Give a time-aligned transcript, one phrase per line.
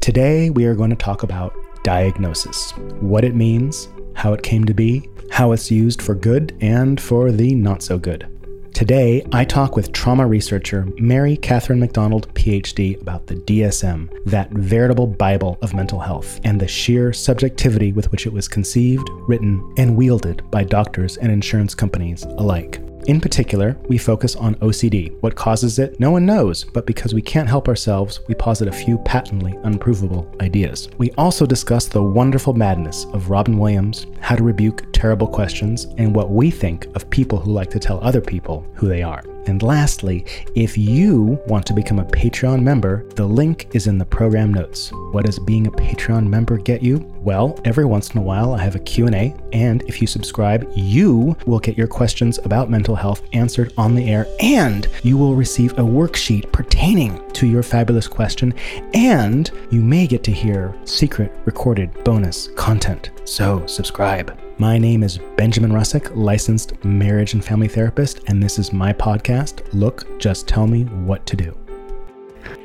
[0.00, 1.54] Today, we are going to talk about
[1.84, 6.98] diagnosis what it means, how it came to be, how it's used for good and
[6.98, 8.26] for the not so good.
[8.72, 15.06] Today, I talk with trauma researcher Mary Catherine McDonald, PhD, about the DSM, that veritable
[15.06, 19.98] Bible of mental health, and the sheer subjectivity with which it was conceived, written, and
[19.98, 22.80] wielded by doctors and insurance companies alike.
[23.10, 25.20] In particular, we focus on OCD.
[25.20, 28.72] What causes it, no one knows, but because we can't help ourselves, we posit a
[28.72, 30.88] few patently unprovable ideas.
[30.96, 36.14] We also discuss the wonderful madness of Robin Williams, how to rebuke terrible questions, and
[36.14, 39.24] what we think of people who like to tell other people who they are.
[39.46, 44.04] And lastly, if you want to become a Patreon member, the link is in the
[44.04, 44.90] program notes.
[45.12, 46.98] What does being a Patreon member get you?
[47.22, 51.36] Well, every once in a while I have a Q&A, and if you subscribe, you
[51.46, 55.72] will get your questions about mental health answered on the air, and you will receive
[55.72, 58.54] a worksheet pertaining to your fabulous question,
[58.94, 63.10] and you may get to hear secret recorded bonus content.
[63.24, 64.49] So, subscribe.
[64.60, 69.66] My name is Benjamin Russack, licensed marriage and family therapist, and this is my podcast,
[69.72, 71.58] Look, Just Tell Me What to Do.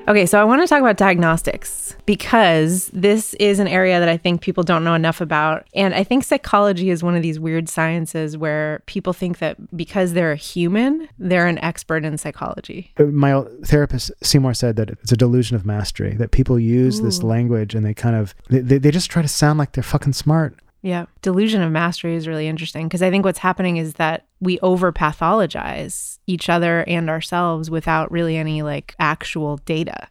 [0.10, 4.18] Okay, so I want to talk about diagnostics because this is an area that I
[4.18, 5.68] think people don't know enough about.
[5.74, 10.12] And I think psychology is one of these weird sciences where people think that because
[10.12, 12.92] they're a human, they're an expert in psychology.
[13.00, 17.04] Uh, my therapist, Seymour, said that it's a delusion of mastery, that people use Ooh.
[17.04, 20.12] this language and they kind of, they, they just try to sound like they're fucking
[20.12, 20.60] smart.
[20.86, 21.08] Yeah.
[21.24, 24.94] Delusion of mastery is really interesting because I think what's happening is that we over
[24.94, 30.08] pathologize each other and ourselves without really any like actual data.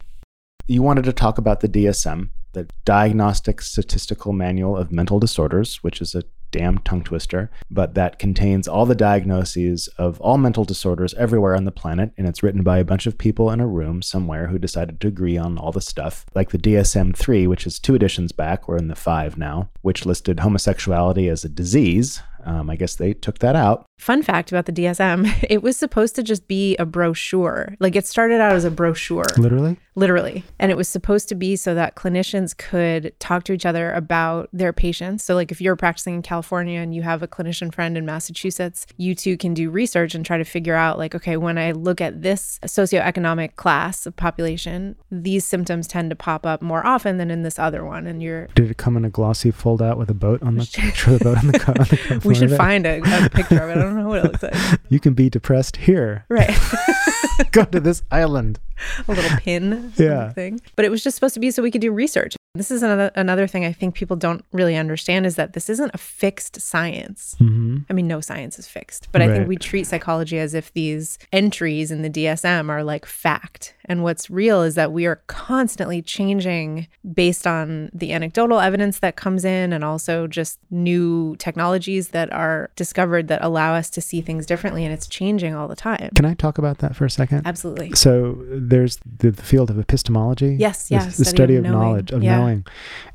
[0.66, 6.00] You wanted to talk about the DSM, the Diagnostic Statistical Manual of Mental Disorders, which
[6.00, 11.12] is a damn tongue twister, but that contains all the diagnoses of all mental disorders
[11.14, 12.12] everywhere on the planet.
[12.16, 15.08] And it's written by a bunch of people in a room somewhere who decided to
[15.08, 16.24] agree on all the stuff.
[16.32, 20.06] Like the DSM 3, which is two editions back, we're in the five now, which
[20.06, 22.22] listed homosexuality as a disease.
[22.44, 23.86] Um, I guess they took that out.
[23.98, 27.74] Fun fact about the DSM it was supposed to just be a brochure.
[27.80, 29.24] Like it started out as a brochure.
[29.36, 29.76] Literally?
[29.96, 30.44] Literally.
[30.58, 34.48] And it was supposed to be so that clinicians could talk to each other about
[34.52, 35.22] their patients.
[35.22, 38.86] So, like if you're practicing in California and you have a clinician friend in Massachusetts,
[38.96, 42.00] you two can do research and try to figure out, like, okay, when I look
[42.00, 47.30] at this socioeconomic class of population, these symptoms tend to pop up more often than
[47.30, 48.06] in this other one.
[48.06, 48.48] And you're.
[48.48, 51.20] Did it come in a glossy fold out with a boat on the, picture of
[51.20, 53.78] the boat on the, on the We should find a, a picture of it.
[53.78, 54.80] I don't know what it looks like.
[54.88, 56.24] You can be depressed here.
[56.28, 56.56] Right.
[57.52, 58.58] Go to this island.
[59.06, 60.32] A little pin yeah.
[60.32, 60.60] thing.
[60.76, 62.36] But it was just supposed to be so we could do research.
[62.56, 65.90] This is another another thing I think people don't really understand is that this isn't
[65.92, 67.34] a fixed science.
[67.40, 67.78] Mm-hmm.
[67.90, 69.28] I mean, no science is fixed, but right.
[69.28, 73.74] I think we treat psychology as if these entries in the DSM are like fact.
[73.86, 79.16] And what's real is that we are constantly changing based on the anecdotal evidence that
[79.16, 84.20] comes in and also just new technologies that are discovered that allow us to see
[84.20, 84.84] things differently.
[84.84, 86.10] And it's changing all the time.
[86.14, 87.46] Can I talk about that for a second?
[87.46, 87.94] Absolutely.
[87.94, 90.56] So there's the, the field of epistemology.
[90.58, 91.16] Yes, yes.
[91.16, 92.38] The, the study, of, of knowledge, of yeah.
[92.38, 92.66] knowing.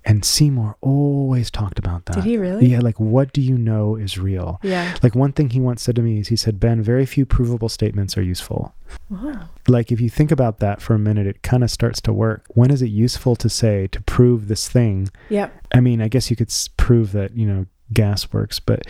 [0.06, 2.16] And Seymour always talked about that.
[2.16, 2.68] Did he really?
[2.68, 4.60] Yeah, like what do you know is real?
[4.64, 4.96] Yeah.
[5.04, 7.70] Like one thing he once said to me is he said, Ben, very few provable
[7.70, 8.74] statements are useful.
[9.10, 9.50] Wow.
[9.68, 12.46] Like if you think about that for a minute, it kind of starts to work.
[12.50, 15.10] When is it useful to say to prove this thing?
[15.30, 15.50] Yeah.
[15.74, 18.84] I mean, I guess you could prove that, you know, gas works but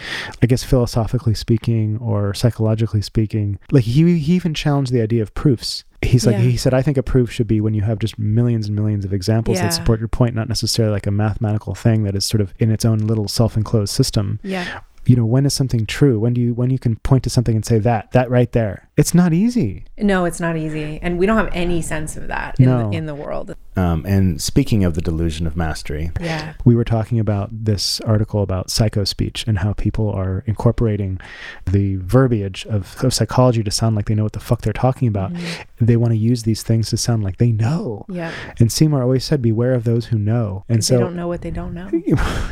[0.44, 5.34] i guess philosophically speaking or psychologically speaking like he, he even challenged the idea of
[5.34, 6.42] proofs he's like yeah.
[6.42, 9.06] he said i think a proof should be when you have just millions and millions
[9.06, 9.64] of examples yeah.
[9.64, 12.70] that support your point not necessarily like a mathematical thing that is sort of in
[12.72, 16.54] its own little self-enclosed system yeah you know when is something true when do you
[16.54, 19.86] when you can point to something and say that that right there it's not easy.
[19.98, 21.00] No it's not easy.
[21.02, 22.90] And we don't have any sense of that in, no.
[22.90, 23.56] the, in the world.
[23.78, 26.54] Um, and speaking of the delusion of mastery yeah.
[26.66, 31.20] we were talking about this article about psycho-speech and how people are incorporating
[31.66, 35.08] the verbiage of, of psychology to sound like they know what the fuck they're talking
[35.08, 35.32] about.
[35.32, 35.86] Mm-hmm.
[35.86, 38.06] they want to use these things to sound like they know.
[38.10, 38.34] Yeah.
[38.60, 40.66] And seymour always said beware of those who know.
[40.68, 41.90] And so they don't know what they don't know.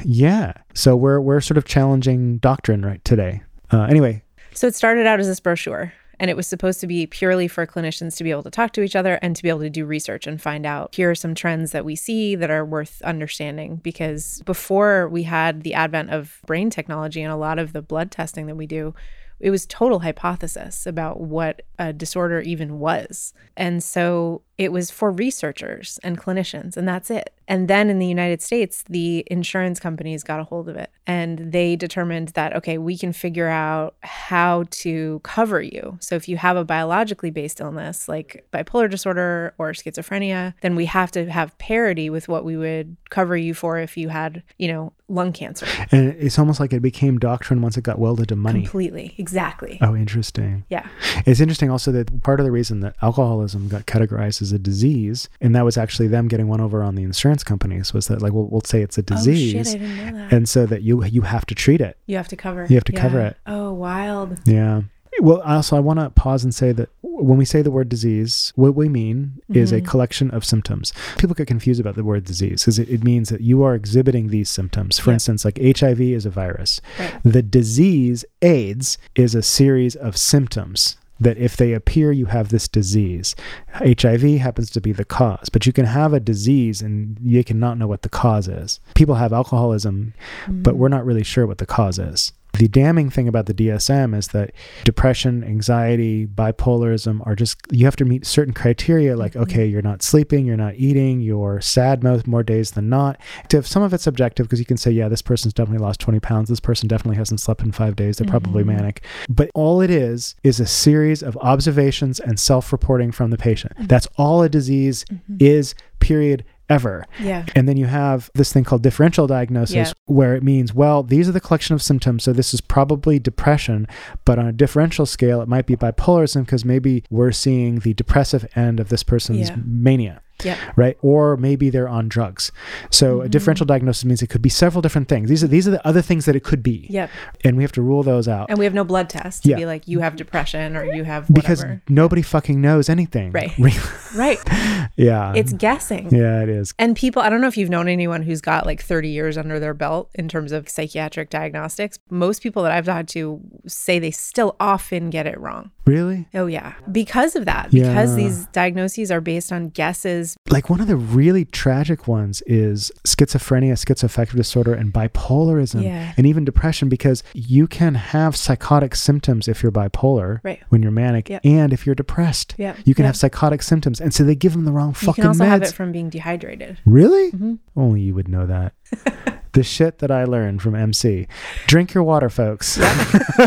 [0.05, 0.53] Yeah.
[0.73, 3.41] So we're we're sort of challenging doctrine right today.
[3.71, 4.23] Uh, anyway,
[4.53, 7.65] so it started out as this brochure, and it was supposed to be purely for
[7.67, 9.85] clinicians to be able to talk to each other and to be able to do
[9.85, 13.77] research and find out here are some trends that we see that are worth understanding.
[13.77, 18.11] Because before we had the advent of brain technology and a lot of the blood
[18.11, 18.93] testing that we do,
[19.39, 23.33] it was total hypothesis about what a disorder even was.
[23.55, 27.33] And so it was for researchers and clinicians, and that's it.
[27.47, 31.53] And then in the United States, the insurance companies got a hold of it and
[31.53, 35.97] they determined that, okay, we can figure out how to cover you.
[36.01, 40.85] So if you have a biologically based illness like bipolar disorder or schizophrenia, then we
[40.85, 44.67] have to have parity with what we would cover you for if you had, you
[44.67, 45.65] know, lung cancer.
[45.91, 48.63] And it's almost like it became doctrine once it got welded to money.
[48.63, 49.15] Completely.
[49.17, 49.77] Exactly.
[49.81, 50.65] Oh, interesting.
[50.67, 50.85] Yeah.
[51.25, 55.29] It's interesting also that part of the reason that alcoholism got categorized as a disease,
[55.41, 58.33] and that was actually them getting one over on the insurance companies, was that like,
[58.33, 59.55] well, we'll say it's a disease.
[59.55, 60.33] Oh, shit, I didn't know that.
[60.33, 61.97] And so that you you have to treat it.
[62.05, 62.65] You have to cover.
[62.69, 63.37] You have to cover it.
[63.45, 64.39] Oh, wild.
[64.45, 64.81] Yeah.
[65.19, 68.53] Well, also, I want to pause and say that when we say the word disease,
[68.55, 69.87] what we mean is a Mhm.
[69.87, 70.93] collection of symptoms.
[71.17, 74.27] People get confused about the word disease because it, it means that you are exhibiting
[74.27, 74.99] these symptoms.
[74.99, 75.15] For Yep.
[75.15, 76.81] instance, like HIV is a virus.
[76.99, 77.13] Right.
[77.23, 82.67] The disease, AIDS, is a series of symptoms that if they appear, you have this
[82.67, 83.35] disease.
[83.75, 87.77] HIV happens to be the cause, but you can have a disease and you cannot
[87.77, 88.79] know what the cause is.
[88.95, 90.13] People have alcoholism,
[90.47, 90.77] but Mm.
[90.77, 92.31] we're not really sure what the cause is.
[92.57, 94.51] The damning thing about the DSM is that
[94.83, 99.41] depression, anxiety, bipolarism are just, you have to meet certain criteria like, Mhm.
[99.41, 103.19] okay, you're not sleeping, you're not eating, you're sad most more days than not.
[103.49, 106.19] To some of it's subjective because you can say, yeah, this person's definitely lost 20
[106.19, 106.49] pounds.
[106.49, 108.17] This person definitely hasn't slept in five days.
[108.17, 108.67] They're probably Mhm.
[108.67, 109.03] manic.
[109.29, 113.73] But all it is, is a series of observations and self reporting from the patient.
[113.75, 113.87] Mm-hmm.
[113.87, 115.41] That's all a disease Mhm.
[115.41, 117.05] is, period, ever.
[117.21, 117.45] Yeah.
[117.55, 119.91] And then you have this thing called differential diagnosis, Yeah.
[120.05, 122.23] where it means, well, these are the collection of symptoms.
[122.23, 123.87] So this is probably depression,
[124.25, 128.47] but on a differential scale, it might be bipolarism because maybe we're seeing the depressive
[128.55, 129.55] end of this person's Yeah.
[129.65, 130.21] mania.
[130.43, 130.57] Yep.
[130.75, 130.97] Right.
[131.01, 132.51] Or maybe they're on drugs.
[132.91, 133.31] So a Mhm.
[133.31, 135.29] differential diagnosis means it could be several different things.
[135.29, 136.87] These are these are the other things that it could be.
[136.89, 137.09] Yep.
[137.43, 138.49] And we have to rule those out.
[138.49, 139.55] And we have no blood test to Yeah.
[139.57, 141.81] be like, you have depression or you have because whatever.
[141.89, 143.31] nobody fucking knows anything.
[143.31, 143.51] Right.
[144.15, 144.39] Right.
[144.95, 145.33] yeah.
[145.35, 146.09] It's guessing.
[146.15, 146.73] yeah, it is.
[146.79, 149.59] And people, I don't know if you've known anyone who's got like 30 years under
[149.59, 151.99] their belt in terms of psychiatric diagnostics.
[152.09, 155.71] Most people that I've talked to say they still often get it wrong.
[155.85, 156.27] Really?
[156.33, 156.73] Oh, yeah.
[156.91, 158.23] Because of that, because Yeah.
[158.23, 160.26] these diagnoses are based on guesses.
[160.49, 166.13] Like one of the really tragic ones is schizophrenia, schizoaffective disorder, and bipolarism, Yeah.
[166.17, 170.59] and even depression, because you can have psychotic symptoms if you're bipolar, Right.
[170.69, 171.39] when you're manic, Yeah.
[171.43, 172.75] and if you're depressed, Yeah.
[172.85, 173.07] you can Yeah.
[173.07, 175.47] have psychotic symptoms, and so they give them the wrong You fucking can also meds.
[175.49, 176.79] have it from being dehydrated.
[176.85, 177.31] really?
[177.31, 177.59] Mhm.
[177.75, 178.73] Only you would know that.
[179.53, 181.27] the shit that I learned from MC.
[181.65, 182.77] Drink your water, folks.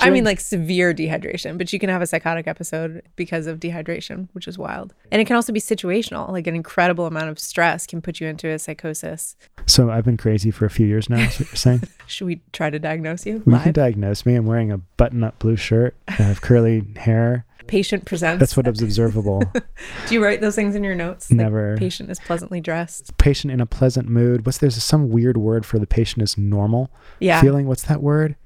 [0.00, 4.28] I mean, like severe dehydration, but you can have a psychotic episode because of dehydration,
[4.32, 4.94] which is wild.
[5.12, 6.03] And it can also be situational.
[6.12, 9.36] Like an incredible amount of stress can put you into a psychosis.
[9.66, 11.18] so I've been crazy for a few years now.
[11.18, 11.82] Is what you're saying?
[12.06, 14.34] Should we try to diagnose you We can diagnose me.
[14.34, 15.96] I'm wearing a button-up blue shirt.
[16.08, 17.46] I have curly hair.
[17.66, 18.40] Patient presents.
[18.40, 19.40] That's what is observable.
[20.06, 21.30] Do you write those things in your notes?
[21.30, 21.76] Never.
[21.78, 23.16] patient is pleasantly dressed.
[23.16, 24.44] patient in a pleasant mood.
[24.44, 26.90] What's there's some weird word for the patient is normal
[27.20, 27.40] Yeah.
[27.40, 27.66] feeling.
[27.66, 28.36] What's that word?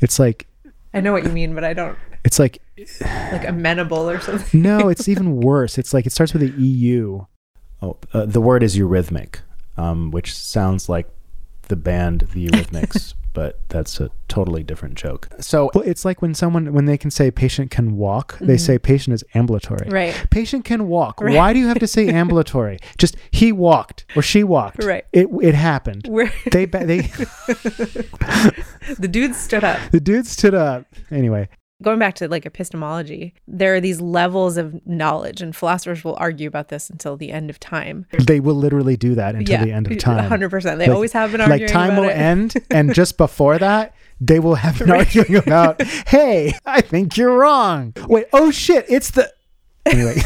[0.00, 0.46] It's like
[0.92, 1.96] I know what you mean, but I don't
[2.26, 2.58] it's like
[3.32, 4.60] like amenable or something.
[4.60, 5.78] no, it's even worse.
[5.78, 7.24] It's like it starts with the EU.
[7.82, 9.36] Oh, uh, the word is eurythmic,
[9.76, 11.06] um, which sounds like
[11.68, 15.28] the band The Eurythmics, but that's a totally different joke.
[15.40, 18.60] So Well, it's like when someone when they can say patient can walk, they Mhm.
[18.60, 19.88] say patient is ambulatory.
[19.90, 20.14] Right.
[20.30, 21.20] Patient can walk.
[21.20, 21.34] Right.
[21.36, 22.78] Why do you have to say ambulatory?
[22.98, 24.82] Just he walked or she walked.
[24.84, 25.04] Right.
[25.12, 26.06] It it happened.
[26.08, 27.00] Where They they
[28.98, 29.78] the dude stood up.
[29.90, 30.86] the dude stood up.
[31.10, 31.48] Anyway,
[31.82, 36.48] Going back to like epistemology, there are these levels of knowledge, and philosophers will argue
[36.48, 38.06] about this until the end of time.
[38.26, 40.30] they will literally do that until the end of time.
[40.30, 40.62] 100%.
[40.62, 42.12] They Like- always have been arguing like time will it.
[42.14, 45.00] end and just before that they will have been Right.
[45.14, 49.30] arguing about hey i think you're wrong wait oh shit it's the
[49.84, 50.16] anyway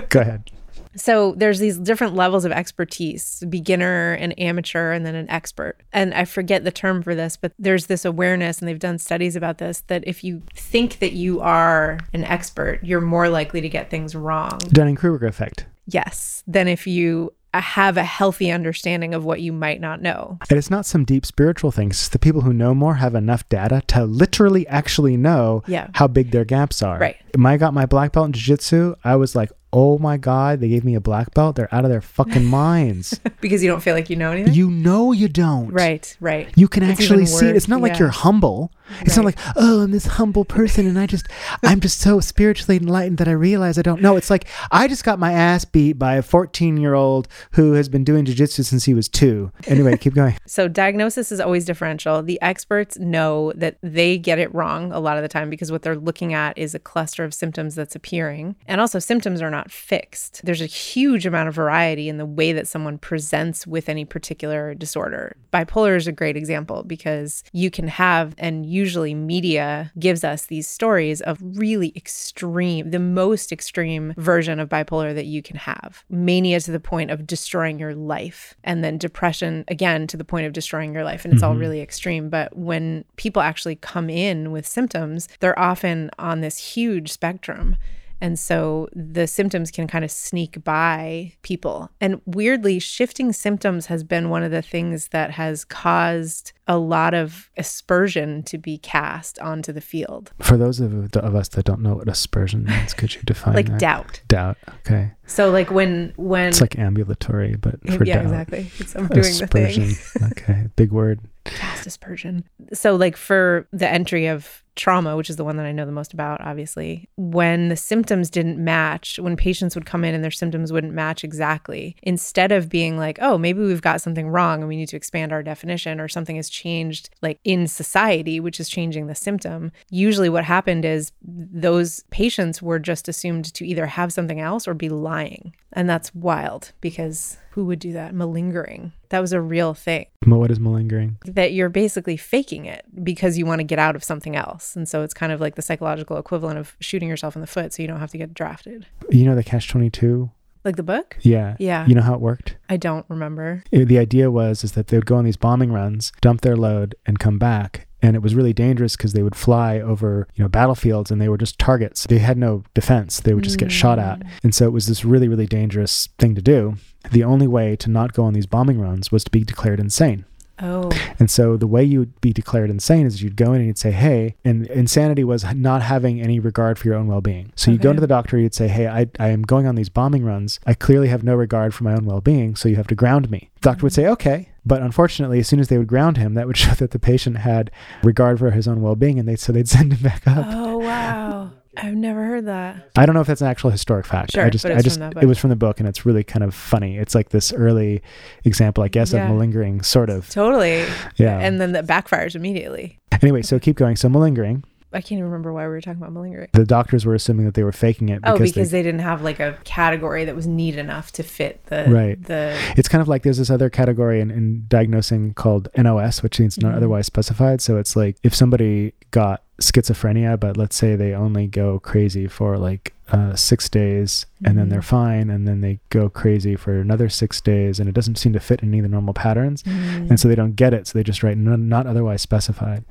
[0.08, 0.50] go ahead
[0.96, 5.76] So there's these different levels of expertise, beginner and amateur and then an expert.
[5.92, 9.36] And I forget the term for this, but there's this awareness and they've done studies
[9.36, 13.68] about this that if you think that you are an expert, you're more likely to
[13.68, 14.58] get things wrong.
[14.68, 19.80] dunning-kruger effect Yes, than if you uh, have a healthy understanding of what you might
[19.80, 20.38] not know.
[20.48, 23.46] and it's not some deep spiritual thing it's the people who know more have enough
[23.48, 25.88] data to literally actually know Yeah.
[25.94, 27.16] how big their gaps are Right.
[27.34, 30.68] when i got my black belt in jiu-jitsu i was like oh my god they
[30.68, 33.94] gave me a black belt they're out of their fucking minds Because you don't feel
[33.94, 34.54] like you know anything?
[34.54, 36.52] you know you don't right, right.
[36.56, 37.56] you can It's actually see it.
[37.56, 37.98] It's not like yeah.
[38.00, 38.72] you're humble.
[39.00, 41.26] It's not like, oh, I'm this humble person and I just,
[41.62, 44.16] I'm just so spiritually enlightened that I realize I don't know.
[44.16, 47.88] It's like, I just got my ass beat by a 14 year old who has
[47.88, 49.50] been doing jujitsu since he was two.
[49.66, 50.36] Anyway, keep going.
[50.46, 52.22] So diagnosis is always differential.
[52.22, 55.80] The experts know that they get it wrong a lot of the time because what
[55.80, 58.56] they're looking at is a cluster of symptoms that's appearing.
[58.66, 60.40] And also symptoms are not not fixed.
[60.44, 64.74] There's a huge amount of variety in the way that someone presents with any particular
[64.74, 65.36] disorder.
[65.52, 70.66] Bipolar is a great example because you can have, and usually media gives us these
[70.66, 76.04] stories of really extreme, the most extreme version of bipolar that you can have.
[76.10, 80.46] Mania to the point of destroying your life, and then depression again to the point
[80.46, 81.24] of destroying your life.
[81.24, 81.52] And it's mm-hmm.
[81.52, 82.28] all really extreme.
[82.28, 87.76] But when people actually come in with symptoms, they're often on this huge spectrum.
[88.22, 91.90] And so the symptoms can kind of sneak by people.
[92.00, 97.14] And weirdly, shifting symptoms has been one of the things that has caused a lot
[97.14, 100.30] of aspersion to be cast onto the field.
[100.38, 103.66] For those of, of us that don't know what aspersion means, could you define like
[103.66, 103.80] that?
[103.80, 104.22] doubt?
[104.28, 104.56] Doubt.
[104.86, 105.10] Okay.
[105.26, 108.24] So like when when it's like ambulatory, but for yeah, doubt.
[108.26, 108.70] exactly.
[108.78, 109.88] It's, I'm doing aspersion.
[109.88, 110.30] the thing.
[110.30, 111.18] okay, big word.
[111.44, 112.44] Cast aspersion.
[112.72, 115.92] So like for the entry of trauma, which is the one that I know the
[115.92, 120.30] most about, obviously, when the symptoms didn't match, when patients would come in and their
[120.30, 124.68] symptoms wouldn't match exactly, instead of being like, oh, maybe we've got something wrong and
[124.68, 128.68] we need to expand our definition or something has changed like in society, which is
[128.68, 134.12] changing the symptom, usually what happened is those patients were just assumed to either have
[134.12, 135.54] something else or be lying.
[135.72, 138.14] And that's wild because who would do that?
[138.14, 138.92] Malingering.
[139.10, 140.06] That was a real thing.
[140.24, 141.18] What is malingering?
[141.26, 144.74] That you're basically faking it because you want to get out of something else.
[144.74, 147.72] And so it's kind of like the psychological equivalent of shooting yourself in the foot
[147.72, 148.86] so you don't have to get drafted.
[149.10, 150.30] You know the catch 22
[150.64, 151.16] like the book?
[151.20, 151.56] Yeah.
[151.58, 151.86] Yeah.
[151.86, 152.56] You know how it worked?
[152.68, 153.64] I don't remember.
[153.70, 156.56] It, the idea was is that they would go on these bombing runs, dump their
[156.56, 157.86] load, and come back.
[158.02, 161.28] And it was really dangerous because they would fly over, you know, battlefields and they
[161.28, 162.06] were just targets.
[162.06, 163.20] They had no defense.
[163.20, 164.18] They would just get shot at.
[164.20, 164.28] Mm.
[164.42, 166.74] And so it was this really, really dangerous thing to do.
[167.10, 170.24] The only way to not go on these bombing runs was to be declared insane.
[170.60, 170.90] Oh.
[171.18, 173.78] And so the way you would be declared insane is you'd go in and you'd
[173.78, 177.52] say, hey, and insanity was not having any regard for your own well being.
[177.56, 177.72] So okay.
[177.72, 180.24] you go to the doctor, you'd say, hey, I, I am going on these bombing
[180.24, 180.60] runs.
[180.64, 182.54] I clearly have no regard for my own well being.
[182.54, 183.50] So you have to ground me.
[183.56, 183.86] The doctor mm-hmm.
[183.86, 184.48] would say, okay.
[184.64, 187.38] But unfortunately, as soon as they would ground him, that would show that the patient
[187.38, 187.70] had
[188.02, 189.18] regard for his own well being.
[189.18, 190.46] And they so they'd send him back up.
[190.48, 191.50] Oh, wow.
[191.74, 192.90] I've never heard that.
[192.96, 194.32] I don't know if that's an actual historic fact.
[194.32, 196.54] Sure, I just, I just, it was from the book, and it's really kind of
[196.54, 196.98] funny.
[196.98, 198.02] It's like this early
[198.44, 199.24] example, I guess, yeah.
[199.24, 200.28] of malingering, sort of.
[200.28, 200.84] Totally.
[201.16, 201.38] Yeah.
[201.38, 203.00] And then that backfires immediately.
[203.22, 203.96] Anyway, so keep going.
[203.96, 204.64] So malingering.
[204.92, 206.48] I can't even remember why we were talking about malingering.
[206.52, 208.20] The doctors were assuming that they were faking it.
[208.22, 211.22] Because oh, because they, they, didn't have like a category that was neat enough to
[211.22, 212.22] fit the right.
[212.22, 216.38] The it's kind of like there's this other category in, in diagnosing called NOS, which
[216.38, 216.76] means not mm-hmm.
[216.78, 217.60] otherwise specified.
[217.60, 222.58] So it's like if somebody got schizophrenia, but let's say they only go crazy for
[222.58, 224.58] like uh, six days and mm-hmm.
[224.58, 228.16] then they're fine, and then they go crazy for another six days, and it doesn't
[228.16, 230.08] seem to fit any of the normal patterns, mm-hmm.
[230.08, 232.84] and so they don't get it, so they just write not otherwise specified.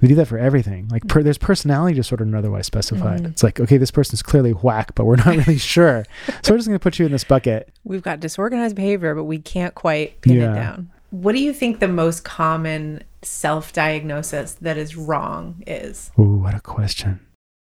[0.00, 0.88] They do that for everything.
[0.88, 3.20] Like per, there's personality disorder not otherwise specified.
[3.20, 3.30] Mm-hmm.
[3.30, 6.04] It's like okay, this person's clearly whack, but we're not really sure,
[6.42, 7.72] so we're just gonna put you in this bucket.
[7.84, 10.52] We've got disorganized behavior, but we can't quite pin yeah.
[10.52, 10.90] it down.
[11.10, 16.10] What do you think the most common self diagnosis that is wrong is?
[16.18, 17.20] Ooh, what a question.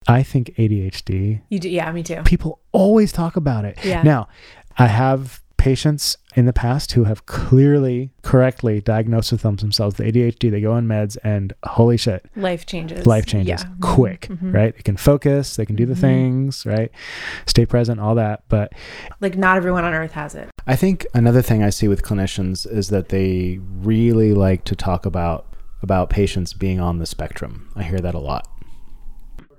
[0.08, 1.42] I think ADHD.
[1.48, 2.22] You do, yeah, me too.
[2.24, 3.78] People always talk about it.
[3.84, 4.02] Yeah.
[4.02, 4.28] Now,
[4.78, 10.48] I have patients in the past who have clearly, correctly diagnosed with themselves the ADHD.
[10.50, 13.04] They go on meds, and holy shit, life changes.
[13.04, 13.70] Life changes yeah.
[13.80, 14.52] quick, mm-hmm.
[14.52, 14.76] right?
[14.76, 16.02] They can focus, they can do the mm-hmm.
[16.02, 16.92] things, right?
[17.46, 18.44] Stay present, all that.
[18.48, 18.74] But
[19.20, 20.50] like, not everyone on earth has it.
[20.68, 25.04] I think another thing I see with clinicians is that they really like to talk
[25.04, 25.46] about
[25.82, 27.70] about patients being on the spectrum.
[27.74, 28.48] I hear that a lot.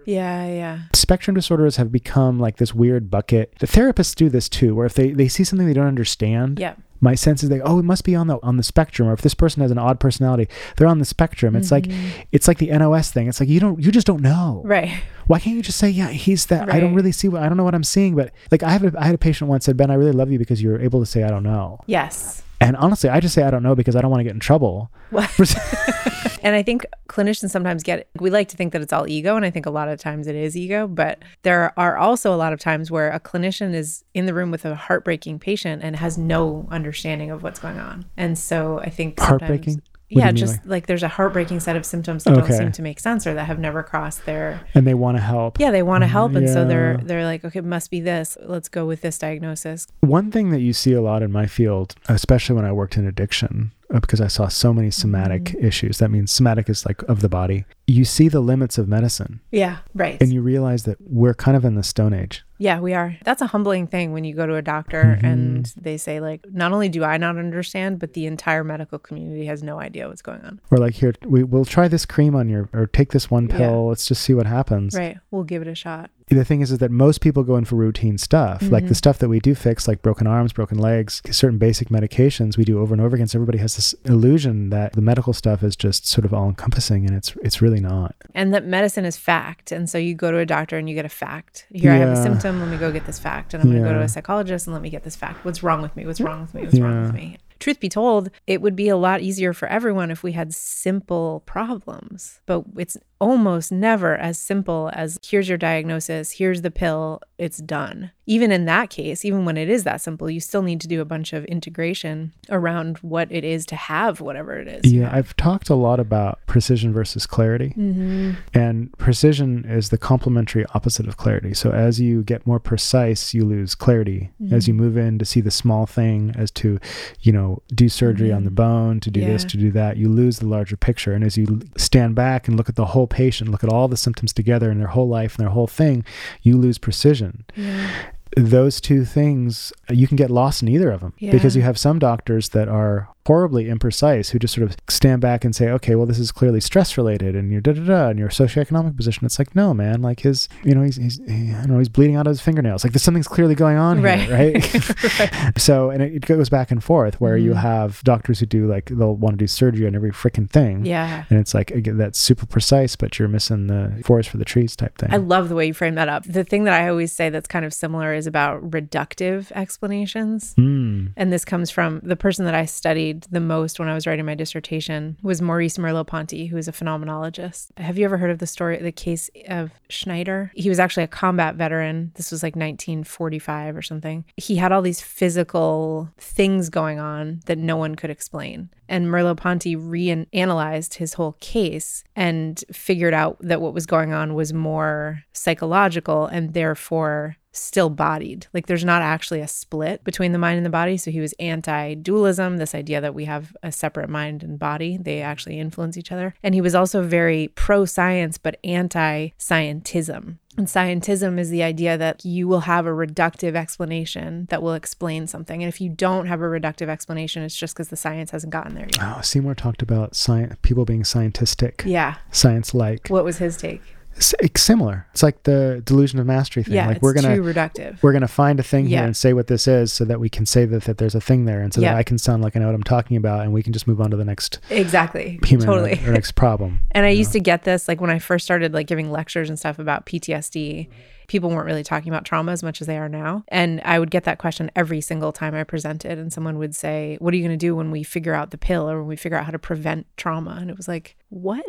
[0.08, 0.80] Yeah, yeah.
[0.94, 3.54] Spectrum disorders have become like this weird bucket.
[3.60, 6.76] The therapists do this too, where if they, they see something they don't understand, yeah.
[7.02, 9.22] my sense is they oh it must be on the on the spectrum, or if
[9.22, 10.48] this person has an odd personality,
[10.78, 11.58] they're on the spectrum.
[11.58, 11.92] It's mm-hmm.
[11.92, 13.28] like it's like the NOS thing.
[13.28, 14.62] It's like you don't you just don't know.
[14.64, 14.98] Right.
[15.28, 16.70] Why can't you just say yeah he's that?
[16.70, 16.78] Right.
[16.78, 18.86] I don't really see what I don't know what I'm seeing, but like I have
[18.86, 21.02] a, I had a patient once said Ben I really love you because you're able
[21.02, 21.82] to say I don't know.
[21.86, 22.44] Yes.
[22.62, 24.40] And honestly, I just say I don't know because I don't want to get in
[24.40, 24.90] trouble.
[26.44, 29.46] and I think clinicians sometimes get we like to think that it's all ego and
[29.46, 32.54] I think a lot of times it is ego, but there are also a lot
[32.54, 36.18] of times where a clinician is in the room with a heartbreaking patient and has
[36.18, 38.06] no understanding of what's going on.
[38.16, 40.66] And so I think heartbreaking what yeah, just like?
[40.66, 40.86] like?
[40.86, 42.48] there's a heartbreaking set of symptoms that okay.
[42.48, 45.22] don't seem to make sense or that have never crossed their and they want to
[45.22, 45.60] help.
[45.60, 46.54] Yeah, they want to help, and yeah.
[46.54, 48.38] so they're they're like, okay, it must be this.
[48.42, 49.86] Let's go with this diagnosis.
[50.00, 53.06] One thing that you see a lot in my field, especially when I worked in
[53.06, 55.66] addiction, because I saw so many somatic mm-hmm.
[55.66, 56.00] issues.
[56.00, 57.66] That means somatic is like of the body.
[57.86, 59.40] You see the limits of medicine.
[59.52, 60.22] Yeah, right.
[60.22, 63.18] And you realize that we're kind of in the stone age Yeah, we are.
[63.24, 65.26] That's a humbling thing when you go to a doctor mm-hmm.
[65.26, 69.46] and they say, like, not only do I not understand, but the entire medical community
[69.46, 70.60] has no idea what's going on.
[70.72, 73.60] Or like, here, we, we'll try this cream on your, or take this one pill.
[73.60, 73.90] Yeah.
[73.90, 74.96] Let's just see what happens.
[74.96, 75.18] Right.
[75.32, 77.76] We'll give it a shot the thing is, is that most people go in for
[77.76, 78.74] routine stuff, mm-hmm.
[78.74, 78.96] like the mm-hmm.
[78.96, 82.80] stuff that we do fix, like broken arms, broken legs, certain basic medications we do
[82.80, 83.28] over and over again.
[83.28, 87.06] So everybody has this illusion that the medical stuff is just sort of all encompassing,
[87.06, 88.16] and it's it's really not.
[88.36, 91.06] And that medicine is fact, and so you go to a doctor and you get
[91.06, 91.66] a fact.
[91.72, 91.96] Here, yeah.
[91.96, 92.47] I have a symptom.
[92.52, 94.74] Let me go get this fact, and I'm going to go to a psychologist and
[94.74, 95.44] let me get this fact.
[95.46, 96.06] What's wrong with me?
[96.06, 96.64] What's wrong with me?
[96.64, 96.84] What's yeah.
[96.84, 97.38] wrong with me?
[97.60, 101.44] truth be told, it would be a lot easier for everyone if we had simple
[101.46, 102.40] problems.
[102.46, 108.12] But it's almost never as simple as here's your diagnosis, here's the pill, it's done.
[108.30, 111.00] Even in that case, even when it is that simple, you still need to do
[111.00, 114.92] a bunch of integration around what it is to have whatever it is.
[114.92, 117.70] Yeah, I've talked a lot about precision versus clarity.
[117.78, 118.34] Mm-hmm.
[118.54, 121.54] And precision is the complementary opposite of clarity.
[121.54, 124.30] So as you get more precise, you lose clarity.
[124.42, 124.54] Mm-hmm.
[124.54, 126.80] As you move in to see the small thing, as to,
[127.22, 128.38] you know, do surgery mm-hmm.
[128.38, 128.56] on the mm-hmm.
[128.56, 129.28] bone, to do yeah.
[129.28, 131.14] this, to do that, you lose the larger picture.
[131.14, 133.98] And as you stand back and look at the whole patient, look at all the
[133.98, 136.06] symptoms together and their whole life and their whole thing,
[136.42, 137.46] you lose precision.
[137.56, 137.90] Yeah
[138.36, 141.32] those two things you can get lost in either of them yeah.
[141.32, 145.44] because you have some doctors that are horribly imprecise who just sort of stand back
[145.44, 148.18] and say, okay, well, this is clearly stress related and your da da da and
[148.18, 149.26] your socioeconomic position.
[149.26, 151.90] It's like, no, man, like his, you know, he's, he's he, I don't know, he's
[151.90, 152.86] bleeding out of his fingernails.
[152.86, 154.20] Like there's something's clearly going on right.
[154.22, 155.20] here, right?
[155.20, 155.60] right.
[155.60, 157.48] So, and it, it, goes back and forth where mm-hmm.
[157.48, 160.86] you have doctors who do like, they'll want to do surgery on every freaking thing.
[160.86, 161.26] Yeah.
[161.30, 164.74] And it's like, again, that's super precise, but you're missing the forest for the trees
[164.78, 165.14] type thing.
[165.14, 166.24] I love the way you frame that up.
[166.24, 170.56] The thing that I always say that's kind of similar is about reductive explanations.
[170.56, 171.12] Mm.
[171.18, 174.26] And this comes from the person that I studied the most when I was writing
[174.26, 177.78] my dissertation was Maurice Merleau-Ponty, who is a phenomenologist.
[177.78, 180.52] Have you ever heard of the story, the case of Schneider?
[180.56, 182.12] He was actually a combat veteran.
[182.16, 184.26] This was like 1945 or something.
[184.36, 188.70] He had all these physical things going on that no one could explain.
[188.90, 194.54] And Merleau-Ponty reanalyzed his whole case and figured out that what was going on was
[194.54, 198.48] more psychological and therefore still bodied.
[198.54, 200.98] Like there's not actually a split between the mind and the body.
[200.98, 204.98] So he was anti dualism, this idea that we have a separate mind and body,
[204.98, 206.36] they actually influence each other.
[206.44, 210.38] And he was also very pro science, but anti scientism.
[210.58, 215.28] And scientism is the idea that you will have a reductive explanation that will explain
[215.28, 215.62] something.
[215.62, 218.74] And if you don't have a reductive explanation, it's just because the science hasn't gotten
[218.74, 219.00] there yet.
[219.00, 221.86] Oh, Seymour talked about science, people being scientistic.
[221.86, 222.16] Yeah.
[222.32, 223.08] Science like.
[223.10, 223.84] What was his take?
[224.18, 225.08] It's similar.
[225.12, 226.76] It's like the delusion of mastery thing.
[226.76, 228.02] Yeah, like we're gonna reductive.
[228.02, 229.00] We're gonna find a thing yeah.
[229.00, 231.22] here and say what this is, so that we can say that, that there's a
[231.22, 231.92] thing there, and so yeah.
[231.92, 233.88] that I can sound like I know what I'm talking about, and we can just
[233.88, 236.82] move on to the next exactly human totally or, or next problem.
[236.92, 239.58] and I used to get this like when I first started like giving lectures and
[239.58, 240.90] stuff about PTSD.
[241.28, 243.44] People weren't really talking about trauma as much as they are now.
[243.50, 246.18] And I would get that question every single time I presented.
[246.18, 248.58] And someone would say, What are you going to do when we figure out the
[248.58, 250.58] pill or when we figure out how to prevent trauma?
[250.62, 251.66] And it was like, What?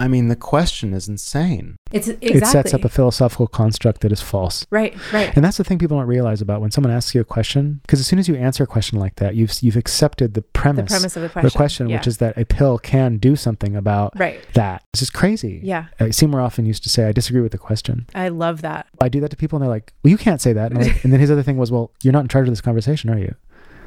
[0.00, 1.76] I mean, the question is insane.
[1.92, 2.38] It's exactly.
[2.38, 4.66] It sets up a philosophical construct that is false.
[4.70, 5.30] Right, right.
[5.36, 8.00] And that's the thing people don't realize about when someone asks you a question, because
[8.00, 10.96] as soon as you answer a question like that, you've you've accepted the premise, the
[10.96, 11.98] premise of the question, the question yeah.
[11.98, 14.40] which is that a pill can do something about right.
[14.54, 14.82] that.
[14.94, 15.60] This is crazy.
[15.62, 15.88] Yeah.
[16.00, 18.86] Uh, Seymour often used to say, "I disagree with the question." I love that.
[19.02, 21.04] I do that to people, and they're like, "Well, you can't say that." And, like,
[21.04, 23.18] and then his other thing was, "Well, you're not in charge of this conversation, are
[23.18, 23.34] you?"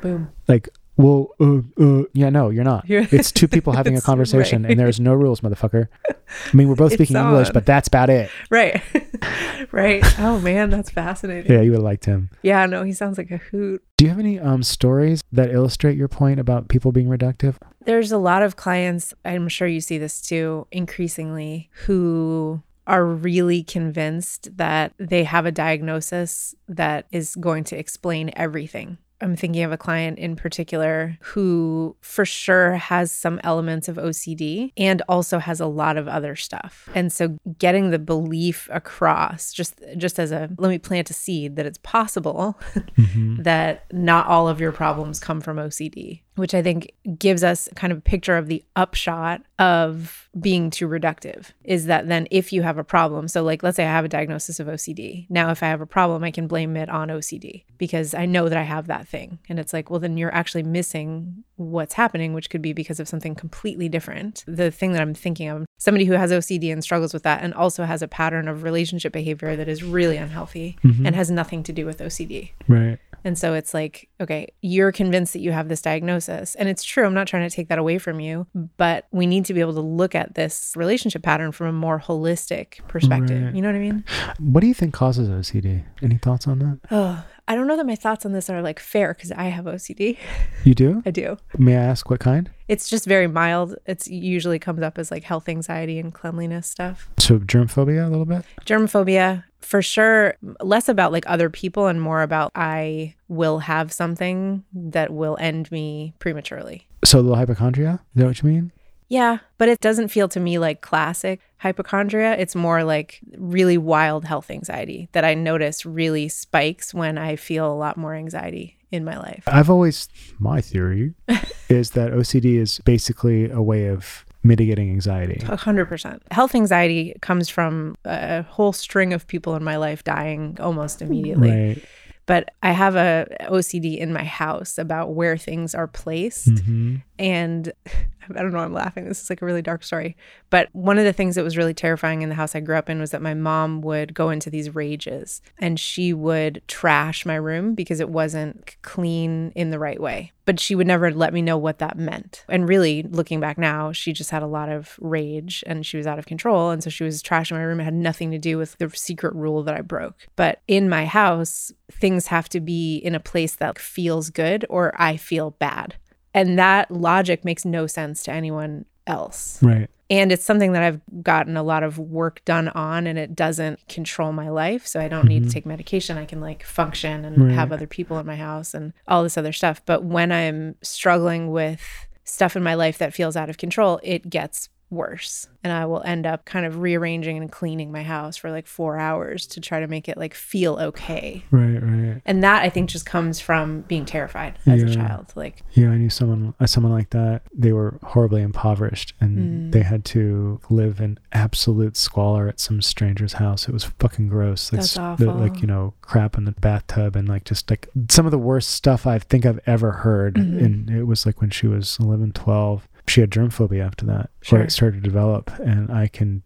[0.02, 0.30] Boom.
[0.48, 2.88] Like well, uh, uh, yeah, no, you're not.
[2.88, 4.72] You're it's two people having a conversation, right.
[4.72, 5.88] and there's no rules, motherfucker.
[6.08, 7.28] I mean, we're both speaking on.
[7.28, 8.30] English, but that's about it.
[8.50, 8.82] Right,
[9.72, 10.04] right.
[10.20, 11.52] Oh man, that's fascinating.
[11.52, 12.30] Yeah, you would have liked him.
[12.44, 13.84] Yeah, no, he sounds like a hoot.
[13.98, 17.56] Do you have any um stories that illustrate your point about people being reductive?
[17.86, 19.14] There's a lot of clients.
[19.26, 25.52] I'm sure you see this too, increasingly, who are really convinced that they have a
[25.52, 31.96] diagnosis that is going to explain everything I'm thinking of a client in particular who
[32.02, 36.90] for sure has some elements of OCD and also has a lot of other stuff.
[36.94, 41.56] And so getting the belief across just just as a let me plant a seed
[41.56, 42.60] that it's possible
[42.98, 43.42] mm-hmm.
[43.44, 47.92] that not all of your problems come from OCD which I think gives us kind
[47.92, 52.64] of a picture of the upshot of being too reductive is that then if you
[52.64, 55.28] have a problem, so like let's say I have a diagnosis of OCD.
[55.30, 58.50] Now, if I have a problem, I can blame it on OCD because I know
[58.50, 59.40] that I have that thing.
[59.48, 63.08] And it's like, well, then you're actually missing what's happening, which could be because of
[63.08, 64.44] something completely different.
[64.48, 67.54] The thing that I'm thinking of somebody who has OCD and struggles with that and
[67.54, 71.06] also has a pattern of relationship behavior that is really unhealthy mm-hmm.
[71.06, 72.52] and has nothing to do with OCD.
[72.68, 76.23] Right And so it's like, okay, you're convinced that you have this diagnosis.
[76.30, 77.06] And it's true.
[77.06, 79.74] I'm not trying to take that away from you, but we need to be able
[79.74, 83.44] to look at this relationship pattern from a more holistic perspective.
[83.44, 83.56] Right.
[83.56, 84.04] You know what I mean?
[84.40, 85.84] What do you think causes OCD?
[86.02, 86.80] Any thoughts on that?
[86.92, 89.66] Oh, I don't know that my thoughts on this are like fair because I have
[89.66, 90.18] OCD.
[90.64, 91.04] You do?
[91.06, 91.38] I do.
[91.58, 92.50] May I ask what kind?
[92.70, 93.76] It's just very mild.
[93.86, 97.10] It's usually comes up as like health anxiety and cleanliness stuff.
[97.20, 98.46] So germ phobia a little bit?
[98.66, 103.92] Germ phobia, for sure less about like other people and more about I will have
[103.92, 106.88] something that will end me prematurely.
[107.04, 108.02] So a little hypochondria?
[108.16, 108.72] Is that what you mean?
[109.10, 112.36] Yeah, but it doesn't feel to me like classic hypochondria.
[112.36, 117.72] It's more like really wild health anxiety that I notice really spikes when I feel
[117.72, 119.44] a lot more anxiety in my life.
[119.48, 120.08] I've always,
[120.40, 121.14] my theory
[121.70, 125.44] is that OCD is basically a way of mitigating anxiety.
[125.48, 126.22] A hundred percent.
[126.32, 131.50] Health anxiety comes from a whole string of people in my life dying almost immediately.
[131.50, 131.84] Right.
[132.26, 136.48] But I have a OCD in my house about where things are placed.
[136.48, 136.96] Mm-hmm.
[137.24, 137.72] And
[138.30, 139.06] I don't know, I'm laughing.
[139.06, 140.16] This is like a really dark story.
[140.50, 142.90] But one of the things that was really terrifying in the house I grew up
[142.90, 147.36] in was that my mom would go into these rages and she would trash my
[147.36, 150.32] room because it wasn't clean in the right way.
[150.46, 152.44] But she would never let me know what that meant.
[152.50, 156.06] And really, looking back now, she just had a lot of rage and she was
[156.06, 156.70] out of control.
[156.70, 157.80] And so she was trashing my room.
[157.80, 160.28] It had nothing to do with the secret rule that I broke.
[160.36, 164.94] But in my house, things have to be in a place that feels good or
[165.02, 165.96] I feel bad.
[166.34, 169.62] And that logic makes no sense to anyone else.
[169.62, 169.90] Right.
[170.10, 173.88] And it's something that I've gotten a lot of work done on, and it doesn't
[173.88, 174.86] control my life.
[174.86, 175.28] So I don't mm-hmm.
[175.30, 175.54] need to mm-hmm.
[175.54, 176.18] take medication.
[176.18, 177.54] I can like function and right.
[177.54, 179.82] have other people in my house and all this other stuff.
[179.86, 181.82] But when I'm struggling with
[182.26, 186.02] stuff in my life that feels out of control, it gets worse and i will
[186.04, 189.80] end up kind of rearranging and cleaning my house for like four hours to try
[189.80, 193.82] to make it like feel okay right right and that i think just comes from
[193.82, 194.90] being terrified as yeah.
[194.90, 199.14] a child like yeah i knew someone uh, someone like that they were horribly impoverished
[199.20, 199.72] and mm.
[199.72, 204.72] they had to live in absolute squalor at some stranger's house it was fucking gross
[204.72, 205.26] like, That's awful.
[205.26, 208.38] The, like you know crap in the bathtub and like just like some of the
[208.38, 210.64] worst stuff i think i've ever heard mm-hmm.
[210.64, 214.32] and it was like when she was 11 12 she had germ phobia after that,
[214.42, 214.58] sure.
[214.58, 216.42] where it started to develop, and I can,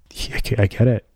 [0.58, 1.08] I get it.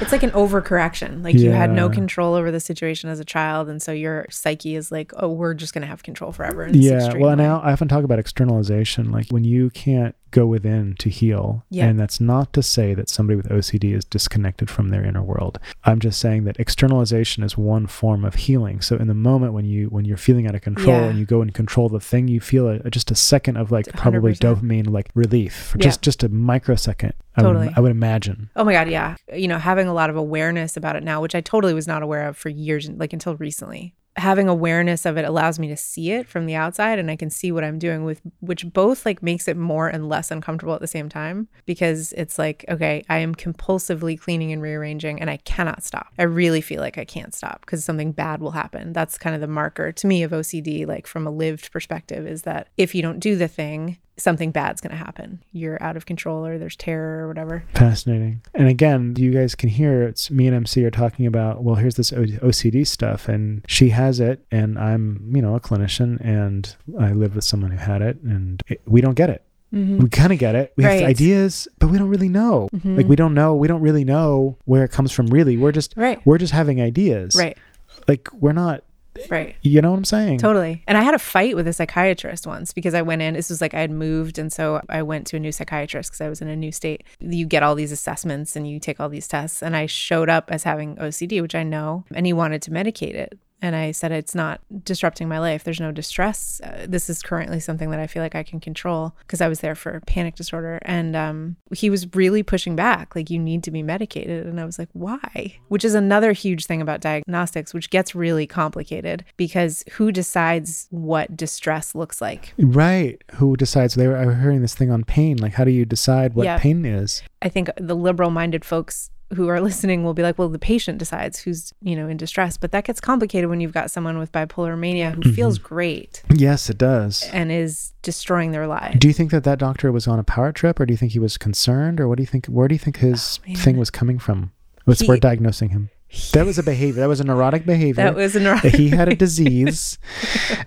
[0.00, 1.22] It's like an overcorrection.
[1.24, 1.40] Like yeah.
[1.40, 3.68] you had no control over the situation as a child.
[3.68, 6.68] And so your psyche is like, oh, we're just going to have control forever.
[6.72, 7.14] yeah.
[7.16, 9.10] Well, now I often talk about externalization.
[9.10, 11.64] Like when you can't go within to heal.
[11.70, 11.86] Yeah.
[11.86, 15.58] And that's not to say that somebody with OCD is disconnected from their inner world.
[15.84, 18.80] I'm just saying that externalization is one form of healing.
[18.80, 21.04] So in the moment when you when you're feeling out of control yeah.
[21.04, 23.86] and you go and control the thing, you feel a, just a second of like
[23.86, 23.96] 100%.
[23.96, 25.84] probably dopamine like relief for yeah.
[25.84, 27.14] just just a microsecond.
[27.38, 27.68] I totally.
[27.68, 28.50] Would, I would imagine.
[28.56, 29.16] Oh my god, yeah.
[29.32, 32.02] You know, having a lot of awareness about it now, which I totally was not
[32.02, 36.10] aware of for years like until recently having awareness of it allows me to see
[36.10, 39.22] it from the outside and I can see what I'm doing with which both like
[39.22, 43.18] makes it more and less uncomfortable at the same time because it's like okay I
[43.18, 46.08] am compulsively cleaning and rearranging and I cannot stop.
[46.18, 48.92] I really feel like I can't stop because something bad will happen.
[48.92, 52.42] That's kind of the marker to me of OCD like from a lived perspective is
[52.42, 55.42] that if you don't do the thing something bad's going to happen.
[55.52, 57.64] You're out of control or there's terror or whatever.
[57.74, 58.42] Fascinating.
[58.54, 61.94] And again, you guys can hear it's me and MC are talking about, well, here's
[61.94, 67.12] this OCD stuff and she has it and I'm, you know, a clinician and I
[67.12, 69.42] live with someone who had it and it, we don't get it.
[69.72, 69.98] Mm-hmm.
[69.98, 70.72] We kind of get it.
[70.76, 71.00] We right.
[71.00, 72.70] have ideas, but we don't really know.
[72.74, 72.96] Mm-hmm.
[72.96, 73.54] Like we don't know.
[73.54, 75.26] We don't really know where it comes from.
[75.26, 76.24] Really, we're just right.
[76.24, 77.36] we're just having ideas.
[77.36, 77.58] Right.
[78.06, 78.82] Like we're not
[79.28, 79.56] Right.
[79.62, 80.38] You know what I'm saying?
[80.38, 80.82] Totally.
[80.86, 83.60] And I had a fight with a psychiatrist once because I went in, this was
[83.60, 84.38] like I had moved.
[84.38, 87.04] And so I went to a new psychiatrist because I was in a new state.
[87.20, 89.62] You get all these assessments and you take all these tests.
[89.62, 93.14] And I showed up as having OCD, which I know, and he wanted to medicate
[93.14, 93.38] it.
[93.60, 95.64] And I said, it's not disrupting my life.
[95.64, 96.60] There's no distress.
[96.62, 99.60] Uh, this is currently something that I feel like I can control because I was
[99.60, 100.78] there for panic disorder.
[100.82, 104.46] And um, he was really pushing back, like, you need to be medicated.
[104.46, 105.56] And I was like, why?
[105.68, 111.36] Which is another huge thing about diagnostics, which gets really complicated because who decides what
[111.36, 112.54] distress looks like?
[112.58, 113.22] Right.
[113.34, 113.94] Who decides?
[113.94, 115.36] They were, I was hearing this thing on pain.
[115.36, 116.58] Like, how do you decide what yeah.
[116.58, 117.22] pain is?
[117.42, 120.98] I think the liberal minded folks who are listening will be like, well, the patient
[120.98, 122.56] decides who's, you know, in distress.
[122.56, 125.32] But that gets complicated when you've got someone with bipolar mania who mm-hmm.
[125.32, 126.22] feels great.
[126.34, 127.24] Yes, it does.
[127.32, 128.98] And is destroying their life.
[128.98, 131.12] Do you think that that doctor was on a power trip or do you think
[131.12, 133.76] he was concerned or what do you think, where do you think his oh, thing
[133.76, 134.52] was coming from?
[134.86, 135.90] He, we're diagnosing him.
[136.32, 137.00] That was a behavior.
[137.00, 138.02] That was a neurotic behavior.
[138.02, 138.74] That was a neurotic.
[138.74, 139.98] he had a disease,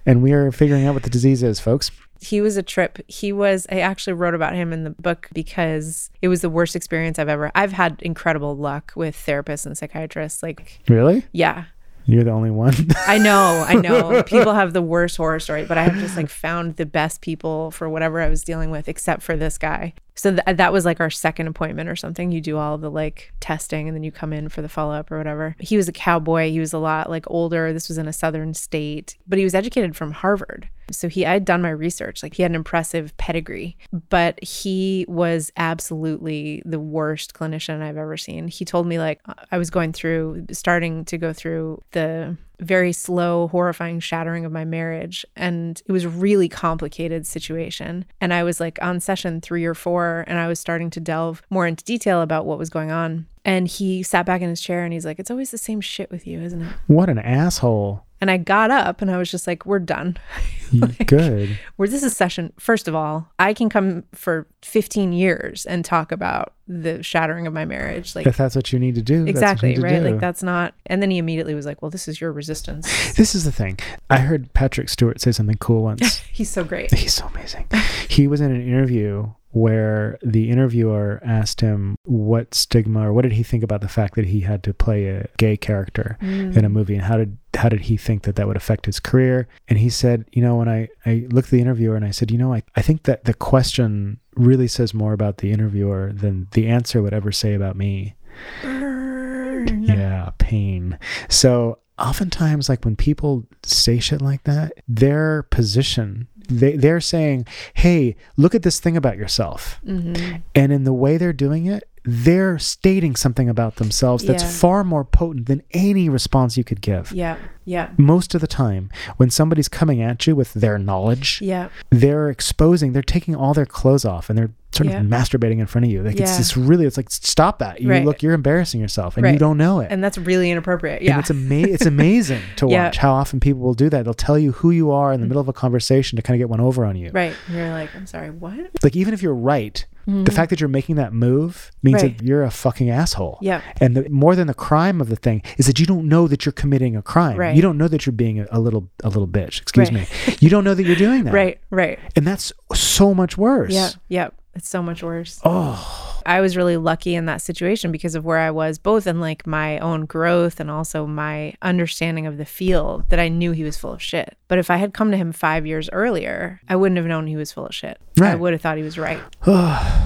[0.05, 1.89] and we are figuring out what the disease is, folks
[2.21, 2.99] he was a trip.
[3.07, 6.75] He was, I actually wrote about him in the book because it was the worst
[6.75, 10.43] experience I've ever, I've had incredible luck with therapists and psychiatrists.
[10.43, 11.25] Like, really?
[11.31, 11.65] Yeah.
[12.05, 12.75] You're the only one.
[13.07, 14.21] I know, I know.
[14.27, 17.71] People have the worst horror story, but I have just like found the best people
[17.71, 19.93] for whatever I was dealing with, except for this guy.
[20.21, 22.31] So th- uh, that was like our second appointment or something.
[22.31, 25.11] You do all the like testing and then you come in for the follow up
[25.11, 25.55] or whatever.
[25.57, 26.51] He was a cowboy.
[26.51, 27.73] He was a lot like older.
[27.73, 30.69] This was in a southern state, but he was educated from Harvard.
[30.91, 32.21] So he I had done my research.
[32.21, 33.79] Like he had an impressive pedigree,
[34.09, 38.47] but he was absolutely the worst clinician I've ever seen.
[38.47, 42.93] He told me like uh, I was going through starting to go through the very
[42.93, 45.25] slow, horrifying shattering of my marriage.
[45.35, 48.05] And it was a really complicated situation.
[48.21, 51.41] And I was like on session three or four, and I was starting to delve
[51.49, 53.27] more into detail about what was going on.
[53.43, 56.11] And he sat back in his chair and he's like, It's always the same shit
[56.11, 56.73] with you, isn't it?
[56.87, 58.05] What an asshole.
[58.21, 60.17] And I got up and I was just like, we're done.
[60.71, 61.59] Mm, like, Good.
[61.75, 66.13] Where this is session, first of all, I can come for 15 years and talk
[66.13, 68.15] about the shattering of my marriage.
[68.15, 69.25] Like, if that's what you need to do.
[69.25, 69.77] Exactly.
[69.77, 70.01] Right.
[70.01, 70.11] do.
[70.11, 70.73] Like, that's not.
[70.85, 72.87] And then he immediately was like, well, this is your resistance.
[73.17, 73.77] This is the thing.
[74.09, 76.19] I heard Patrick Stewart say something cool once.
[76.31, 76.93] He's so great.
[76.93, 77.67] He's so amazing.
[78.07, 83.33] he was in an interview where the interviewer asked him what stigma or what did
[83.33, 86.55] he think about the fact that he had to play a gay character mm.
[86.55, 88.99] in a movie and how did how did he think that that would affect his
[88.99, 92.11] career and he said you know when i i looked at the interviewer and i
[92.11, 96.11] said you know i, I think that the question really says more about the interviewer
[96.13, 98.15] than the answer would ever say about me
[98.61, 99.83] Burn.
[99.83, 106.27] yeah pain so oftentimes like when people say shit like that their position
[106.59, 110.37] they, they're saying hey look at this thing about yourself mm-hmm.
[110.55, 114.49] and in the way they're doing it they're stating something about themselves that's Yeah.
[114.49, 117.37] far more potent than any response you could give Yeah.
[117.63, 117.89] Yeah.
[117.97, 121.69] most of the time when somebody's coming at you with their knowledge Yeah.
[121.91, 124.99] they're exposing they're taking all their clothes off and they're sort Yeah.
[125.01, 127.89] of masturbating in front of you like it's just really it's like stop that you
[127.89, 128.05] Right.
[128.05, 130.99] look you're embarrassing yourself and you don't know it And that's really inappropriate.
[130.99, 131.19] and Yeah.
[131.19, 132.85] it's ama- it's amazing to Yeah.
[132.85, 134.05] watch how often people will do that.
[134.05, 136.39] They'll tell you who you are in the middle of a conversation to kind of
[136.39, 137.11] get one over on you.
[137.13, 137.33] right.
[137.47, 138.71] And you're like, I'm sorry, what?
[138.83, 142.05] Like even if you're right, the fact that you're making that move means Mm-hmm.
[142.07, 142.17] Right.
[142.17, 143.37] that you're a fucking asshole.
[143.41, 143.61] Yeah.
[143.79, 146.45] And the, more than the crime of the thing is that you don't know that
[146.45, 147.37] you're committing a crime.
[147.37, 147.55] Right.
[147.55, 149.61] You don't know that you're being a, a little a little bitch.
[149.61, 150.09] Excuse Right.
[150.27, 150.35] me.
[150.39, 151.33] You don't know that you're doing that.
[151.33, 151.59] Right.
[151.69, 151.99] Right.
[152.15, 153.71] And that's so much worse.
[153.73, 153.89] Yeah.
[154.09, 154.29] Yeah.
[154.53, 155.39] It's so much worse.
[155.45, 156.21] Oh.
[156.25, 159.47] I was really lucky in that situation because of where I was, both in like
[159.47, 163.77] my own growth and also my understanding of the field that I knew he was
[163.77, 164.37] full of shit.
[164.47, 167.37] But if I had come to him five years earlier, I wouldn't have known he
[167.37, 167.99] was full of shit.
[168.21, 169.21] I would have thought he was right.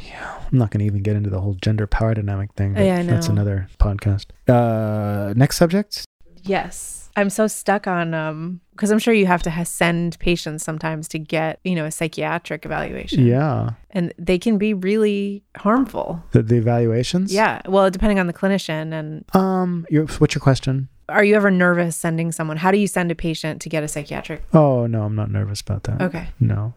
[0.00, 0.40] Yeah.
[0.50, 2.76] I'm not going to even get into the whole gender power dynamic thing.
[2.76, 4.26] Yeah, I That's another podcast.
[4.48, 6.04] Uh, next subject.
[6.42, 6.97] Yes.
[7.18, 11.08] I'm so stuck on um because I'm sure you have to ha- send patients sometimes
[11.08, 13.26] to get, you know, a psychiatric evaluation.
[13.26, 13.70] Yeah.
[13.90, 16.22] And they can be really harmful.
[16.30, 17.34] The, the evaluations.
[17.34, 17.60] Yeah.
[17.66, 20.88] Well, depending on the clinician and Um, your, what's your question?
[21.08, 22.56] Are you ever nervous sending someone?
[22.58, 24.42] How do you send a patient to get a psychiatric?
[24.52, 26.00] Oh no, I'm not nervous about that.
[26.02, 26.28] Okay.
[26.40, 26.74] No,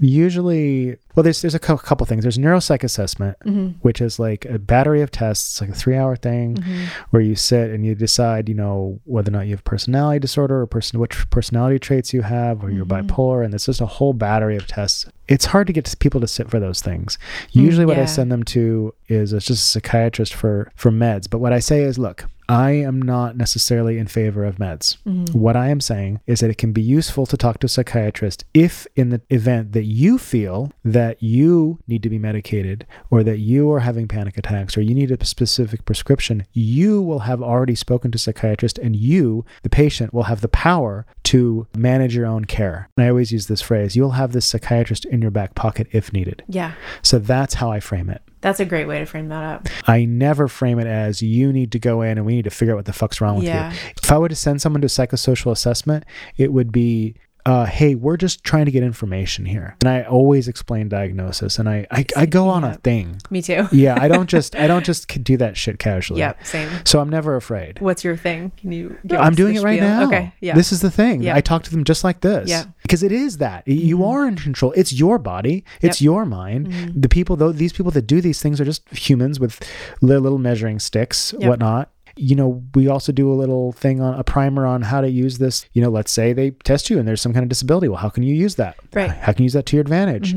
[0.00, 2.22] usually, well, there's there's a cou- couple things.
[2.24, 3.78] There's neuropsych assessment, Mm-hmm.
[3.82, 6.84] which is like a battery of tests, like a three hour thing, Mm-hmm.
[7.10, 10.60] where you sit and you decide, you know, whether or not you have personality disorder
[10.60, 13.06] or person which personality traits you have, or you're Mm-hmm.
[13.10, 15.06] bipolar, and it's just a whole battery of tests.
[15.28, 17.18] It's hard to get people to sit for those things.
[17.52, 21.30] Usually, what I Mm, send them to is it's just a psychiatrist for for meds.
[21.30, 24.98] But what I say is, look, I am not necessarily in favor of meds.
[25.06, 25.38] Mm-hmm.
[25.38, 28.44] What I am saying is that it can be useful to talk to a psychiatrist
[28.52, 33.38] if, in the event that you feel that you need to be medicated or that
[33.38, 37.74] you are having panic attacks or you need a specific prescription, you will have already
[37.74, 42.26] spoken to a psychiatrist and you, the patient, will have the power to manage your
[42.26, 42.90] own care.
[42.98, 46.12] And I always use this phrase you'll have this psychiatrist in your back pocket if
[46.12, 46.42] needed.
[46.48, 46.72] Yeah.
[47.00, 48.22] So that's how I frame it.
[48.42, 49.68] That's a great way to frame that up.
[49.86, 52.74] I never frame it as you need to go in and we need to figure
[52.74, 53.70] out what the fuck's wrong with Yeah.
[53.72, 53.78] you.
[54.02, 56.04] If I were to send someone to a psychosocial assessment,
[56.36, 59.76] it would be, uh, hey, we're just trying to get information here.
[59.80, 63.20] And I always explain diagnosis and I, I, I go on a thing.
[63.30, 63.66] Me too.
[63.72, 66.20] Yeah, I don't just I don't just do that shit casually.
[66.20, 66.46] Yep.
[66.46, 66.70] Same.
[66.84, 67.80] So I'm never afraid.
[67.80, 68.52] What's your thing?
[68.58, 68.96] Can you?
[69.06, 69.88] give I'm doing it right spiel?
[69.88, 70.06] now.
[70.06, 70.32] Okay.
[70.40, 70.54] Yeah.
[70.54, 71.22] This is the thing.
[71.22, 71.34] Yeah.
[71.34, 72.48] I talk to them just like this.
[72.48, 72.62] Yeah.
[72.62, 72.70] Mm-hmm.
[72.82, 73.66] Because it is that.
[73.66, 74.72] You are in control.
[74.76, 75.64] It's your body.
[75.80, 76.04] It's Yep.
[76.04, 76.68] your mind.
[76.68, 77.00] Mm-hmm.
[77.00, 79.60] The people though these people that do these things are just humans with
[80.00, 81.48] little measuring sticks, Yep.
[81.48, 81.90] whatnot.
[82.16, 85.38] You know, we also do a little thing on a primer on how to use
[85.38, 85.66] this.
[85.72, 87.88] You know, let's say they test you and there's some kind of disability.
[87.88, 88.76] Well, how can you use that?
[88.92, 89.10] Right.
[89.10, 89.20] Mm-hmm.
[89.20, 90.36] How can you use that to your advantage?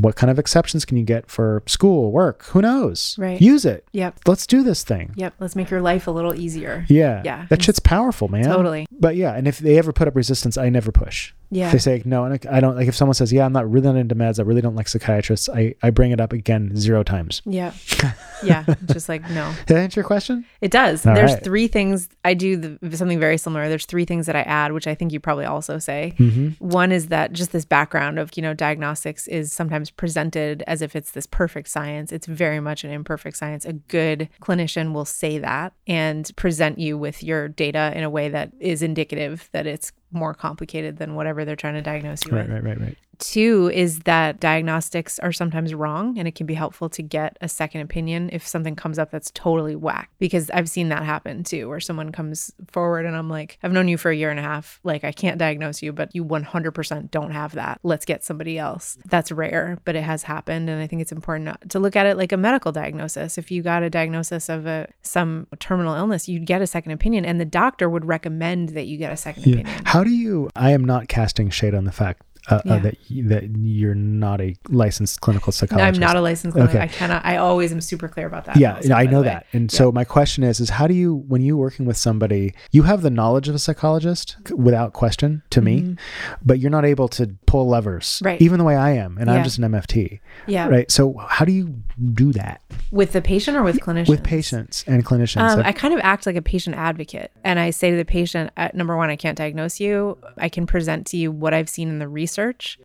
[0.00, 2.44] What kind of exceptions can you get for school, work?
[2.46, 3.16] Who knows?
[3.18, 3.40] Right.
[3.40, 3.86] Use it.
[3.92, 4.20] Yep.
[4.26, 5.12] Let's do this thing.
[5.16, 5.34] Yep.
[5.38, 6.84] Let's make your life a little easier.
[6.88, 7.22] Yeah.
[7.24, 7.46] Yeah.
[7.48, 8.44] That shit's powerful, man.
[8.44, 8.86] Totally.
[8.90, 11.32] But yeah, and if they ever put up resistance, I never push.
[11.54, 11.70] Yeah.
[11.70, 13.96] They say no, and I don't like if someone says, "Yeah, I'm not really not
[13.96, 14.40] into meds.
[14.40, 17.42] I really don't like psychiatrists." I I bring it up again zero times.
[17.44, 17.72] Yeah.
[18.42, 18.64] yeah.
[18.86, 19.54] Just like no.
[19.66, 20.44] Did that answer your question?
[20.60, 21.06] It does.
[21.06, 21.44] All There's right.
[21.44, 23.68] three things I do the, something very similar.
[23.68, 26.14] There's three things that I add, which I think you probably also say.
[26.18, 26.66] Mm-hmm.
[26.66, 30.96] One is that just this background of, you know, diagnostics is sometimes presented as if
[30.96, 32.10] it's this perfect science.
[32.10, 33.64] It's very much an imperfect science.
[33.64, 38.28] A good clinician will say that and present you with your data in a way
[38.28, 42.48] that is indicative that it's more complicated than whatever they're trying to diagnose you Right,
[42.48, 42.64] with.
[42.64, 42.98] right, right, right.
[43.18, 47.48] Two is that diagnostics are sometimes wrong, and it can be helpful to get a
[47.48, 50.10] second opinion if something comes up that's totally whack.
[50.18, 53.88] Because I've seen that happen too, where someone comes forward and I'm like, I've known
[53.88, 54.80] you for a year and a half.
[54.84, 57.80] Like, I can't diagnose you, but you 100% don't have that.
[57.82, 58.98] Let's get somebody else.
[59.06, 60.68] That's rare, but it has happened.
[60.70, 63.38] And I think it's important to look at it like a medical diagnosis.
[63.38, 67.24] If you got a diagnosis of a, some terminal illness, you'd get a second opinion,
[67.24, 69.54] and the doctor would recommend that you get a second Yeah.
[69.60, 69.82] opinion.
[69.84, 70.50] How do you?
[70.56, 72.96] I am not casting shade on the fact uh, uh, that
[73.28, 75.96] that you're not a licensed clinical No, psychologist.
[75.96, 76.70] I'm not a licensed clinic.
[76.74, 76.80] Okay.
[76.82, 77.24] I cannot.
[77.24, 78.56] I always am super clear about that.
[78.56, 79.46] yeah, also, I know that.
[79.52, 82.82] And so my question is is how do you when you're working with somebody, you
[82.82, 85.96] have the knowledge of a psychologist without question to me,
[86.44, 88.26] but you're not able to pull levers Mm-hmm.
[88.26, 88.42] Right.
[88.42, 90.20] even the way I am and I'm just an MFT.
[90.46, 90.68] Yeah.
[90.68, 90.90] Right?
[90.90, 91.74] So how do you
[92.12, 94.08] do that With the patient or with clinicians?
[94.08, 95.48] with patients and clinicians?
[95.50, 97.30] Um, I kind of act like a patient advocate.
[97.44, 100.18] And I say to the patient, uh, number one, I can't diagnose you.
[100.38, 102.33] I can present to you what I've seen in the research.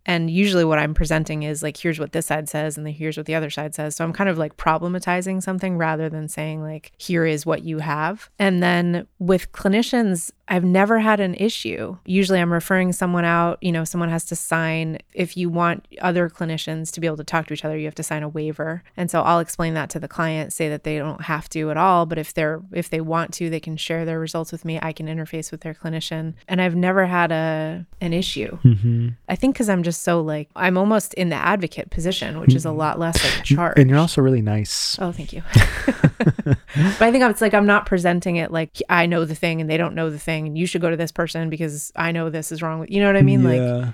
[0.06, 3.18] And usually what I'm presenting is like, here's what this side says, and then here's
[3.18, 3.96] what the other side says.
[3.96, 7.80] So I'm kind of like problematizing something rather than saying, like, here is what you
[7.80, 8.30] have.
[8.40, 11.98] And then with clinicians, I've never had an issue.
[12.06, 14.98] Usually I'm referring someone out, you know, someone has to sign.
[15.14, 17.96] If you want other clinicians to be able to talk to each other, you have
[17.96, 18.84] to sign a waiver.
[18.98, 21.78] And so I'll explain that to the client, say that they don't have to at
[21.78, 24.80] all, but if they're if they want to, they can share their results with me.
[24.82, 26.34] I can interface with their clinician.
[26.48, 28.58] And I've never had a an issue.
[28.64, 29.16] Mhm.
[29.28, 32.66] I think cuz I'm just so like I'm almost in the advocate position, which is
[32.66, 33.78] a lot less like charge.
[33.78, 34.98] and you're also really nice.
[35.00, 35.44] Oh, thank you.
[36.46, 39.70] but I think it's like I'm not presenting it like I know the thing and
[39.70, 42.30] they don't know the thing, and you should go to this person because I know
[42.30, 43.44] this is wrong with you know what I mean?
[43.44, 43.92] Like, yeah.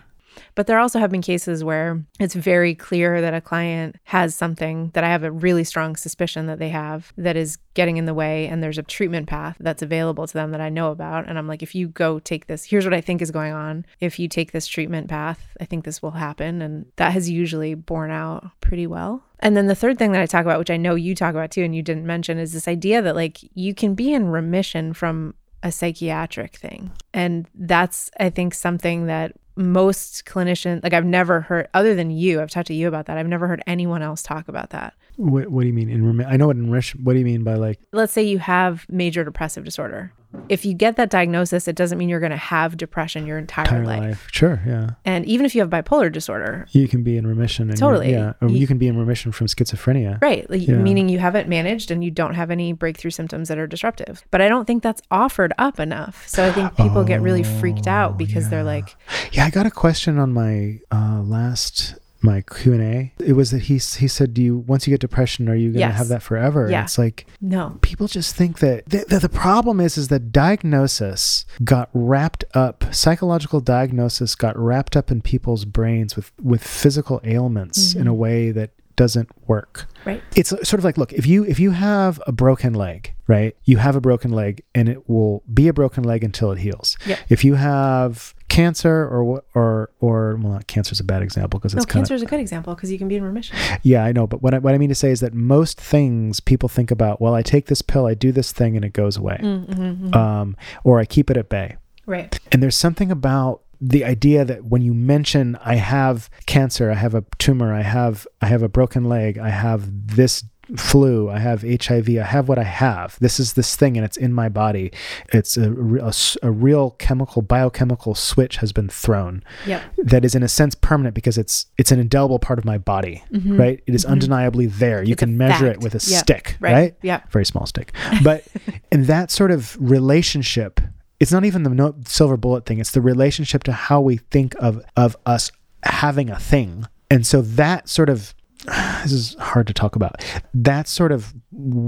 [0.55, 4.91] but there also have been cases where it's very clear that a client has something
[4.93, 8.13] that I have a really strong suspicion that they have that is getting in the
[8.13, 11.37] way, and there's a treatment path that's available to them that I know about, and
[11.37, 13.85] I'm like, if you go take this, here's what I think is going on.
[13.99, 17.73] If you take this treatment path, I think this will happen, and that has usually
[17.73, 19.23] borne out pretty well.
[19.39, 21.51] And then the third thing that I talk about, which I know you talk about
[21.51, 24.93] too, and you didn't mention, is this idea that like you can be in remission
[24.93, 26.91] from a psychiatric thing.
[27.11, 32.39] And that's, I think, something that most clinicians, like I've never heard, other than you,
[32.39, 33.17] I've talked to you about that.
[33.17, 34.93] I've never heard anyone else talk about that.
[35.15, 37.43] What, what do you mean in I know what in remi- what do you mean
[37.43, 40.11] by like Let's say you have major depressive disorder.
[40.49, 43.63] If you get that diagnosis, it doesn't mean you're going to have depression your entire,
[43.65, 43.99] entire life.
[44.01, 44.27] life?
[44.31, 44.91] Sure, yeah.
[45.03, 48.11] And even if you have bipolar disorder, You can be in remission and Totally.
[48.11, 50.21] yeah, or You- you can be in remission from schizophrenia.
[50.21, 50.47] Right.
[50.49, 50.75] Like, Yeah.
[50.75, 54.23] Meaning you haven't managed and you don't have any breakthrough symptoms that are disruptive.
[54.31, 56.27] But I don't think that's offered up enough.
[56.27, 58.95] So I think people get really freaked out because they're like,
[59.31, 61.95] Yeah, I got a question on my uh, last
[62.25, 63.13] my Q and A.
[63.19, 65.73] It was that he he said, "Do you once you get depression, are you going
[65.75, 65.97] to Yes.
[65.97, 66.83] have that forever?" And Yeah.
[66.83, 67.77] It's like no.
[67.81, 72.83] people just think that the, the, the problem is is that diagnosis got wrapped up
[72.93, 78.19] psychological diagnosis got wrapped up in people's brains with with physical ailments in a mm-hmm.
[78.19, 80.21] way that doesn't work Right.
[80.35, 83.77] it's sort of like look if you if you have a broken leg right you
[83.77, 87.19] have a broken leg and it will be a broken leg until it heals Yep.
[87.29, 91.73] if you have cancer or or or well not cancer is a bad example because
[91.73, 93.57] No, it's kind cancer is a good example because you can be in remission.
[93.83, 96.39] yeah i know but what I, what I mean to say is that most things
[96.39, 99.17] people think about well i take this pill i do this thing and it goes
[99.17, 100.13] away Mm-hmm.
[100.13, 101.75] um, or i keep it at bay
[102.07, 102.39] Right.
[102.51, 107.15] and there's something about the idea that when you mention I have cancer, I have
[107.15, 110.43] a tumor, I have I have a broken leg, I have this
[110.77, 113.19] flu, I have HIV, I have what I have.
[113.19, 114.91] This is this thing and it's in my body.
[115.31, 116.11] It's a, a
[116.41, 119.81] a real chemical biochemical switch has been thrown Yep.
[119.97, 123.23] that is in a sense permanent because it's it's an indelible part of my body,
[123.31, 123.79] right?
[123.85, 125.03] It is undeniably there.
[125.03, 125.11] You Mm-hmm.
[125.13, 126.19] It's can measure it with a Yep.
[126.23, 126.73] stick, Right.
[126.73, 126.95] right?
[127.03, 127.31] Yep.
[127.31, 127.91] very small stick.
[128.23, 128.43] But
[128.91, 130.81] and that sort of relationship,
[131.19, 132.79] it's not even the no, silver bullet thing.
[132.79, 135.51] It's the relationship to how we think of of us
[135.83, 136.87] having a thing.
[137.09, 138.33] And so that sort of
[138.65, 140.23] this is hard to talk about.
[140.53, 141.33] That sort of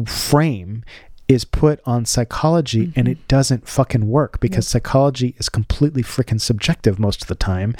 [0.05, 0.83] frame
[1.27, 3.11] is put on psychology and mm-hmm.
[3.11, 7.75] it doesn't fucking work because psychology is completely freaking subjective most of the time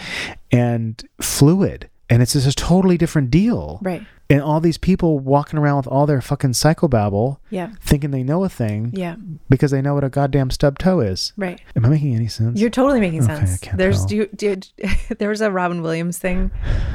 [0.51, 4.03] and fluid and it's just a totally different deal Right.
[4.29, 7.69] And all these people walking around with all their fucking psychobabble, Yeah.
[7.81, 9.15] thinking they know a thing Yeah.
[9.49, 11.31] because they know what a goddamn stub toe is.
[11.37, 11.61] Right.
[11.75, 12.59] Am I making any sense?
[12.59, 13.59] You're totally making Okay, I sense.
[13.59, 14.57] can't There's do, you- do,
[15.19, 16.51] there was a Robin Williams thing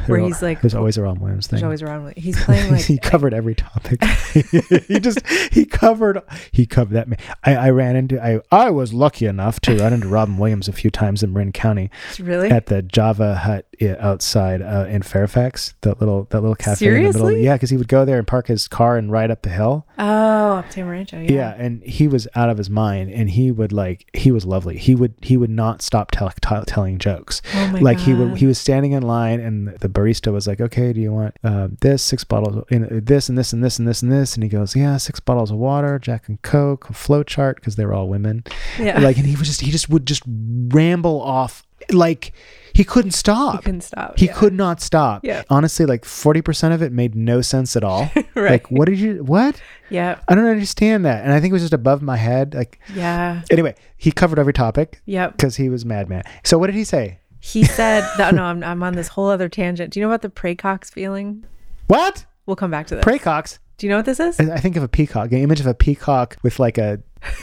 [0.07, 1.57] where There- he's like there's always a Robin Williams thing.
[1.59, 2.23] there's always a Robin Williams.
[2.25, 4.03] He's playing like he covered every topic.
[4.88, 7.09] he just he covered he covered that.
[7.45, 10.72] I, I ran into I I was lucky enough to run into Robin Williams a
[10.72, 13.66] few times in Marin County really at the Java Hut
[13.99, 15.74] outside uh, in Fairfax.
[15.80, 17.22] That little that little cafe in the middle.
[17.23, 17.45] Seriously?
[17.45, 19.87] Yeah, because he would go there and park his car and ride up the hill.
[19.99, 21.29] oh up Tamarancho.
[21.29, 21.35] Yeah.
[21.35, 21.55] Yeah.
[21.57, 24.79] and he was out of his mind, and he would like he was lovely.
[24.79, 27.43] He would he would not stop tell, tell, telling jokes.
[27.55, 28.07] Oh my like god.
[28.07, 31.12] he would he was standing in line, and the barista was like, "Okay, do you
[31.12, 34.35] want uh, this six bottles in this and this and this and this and this?"
[34.35, 37.77] And he goes, "Yeah, six bottles of water, Jack and Coke, a flow chart because
[37.77, 38.45] they were all women."
[38.79, 38.99] yeah.
[39.01, 42.33] Like, and he was just he just would just ramble off like
[42.74, 43.57] he couldn't stop.
[43.57, 44.18] he couldn't stop.
[44.18, 44.33] He yeah.
[44.33, 45.24] could not stop.
[45.24, 45.43] Yeah.
[45.51, 48.11] Honestly, like forty percent of it made no sense at all.
[48.35, 48.53] right.
[48.53, 49.61] Like, what did you what?
[49.91, 50.20] yeah.
[50.28, 51.24] I don't understand that.
[51.24, 52.55] And I think it was just above my head.
[52.55, 53.43] Like, Yeah.
[53.51, 55.33] anyway, he covered every topic Yep.
[55.37, 56.22] because he was madman.
[56.45, 57.18] So what did he say?
[57.41, 59.93] He said that no, I'm I'm on this whole other tangent.
[59.93, 61.45] Do you know about the Praecox feeling?
[61.89, 62.24] What?
[62.47, 63.05] We'll come back to this.
[63.05, 63.59] Praecox.
[63.78, 64.39] Do you know what this is?
[64.39, 67.01] I I think of a peacock, an image of a peacock with like a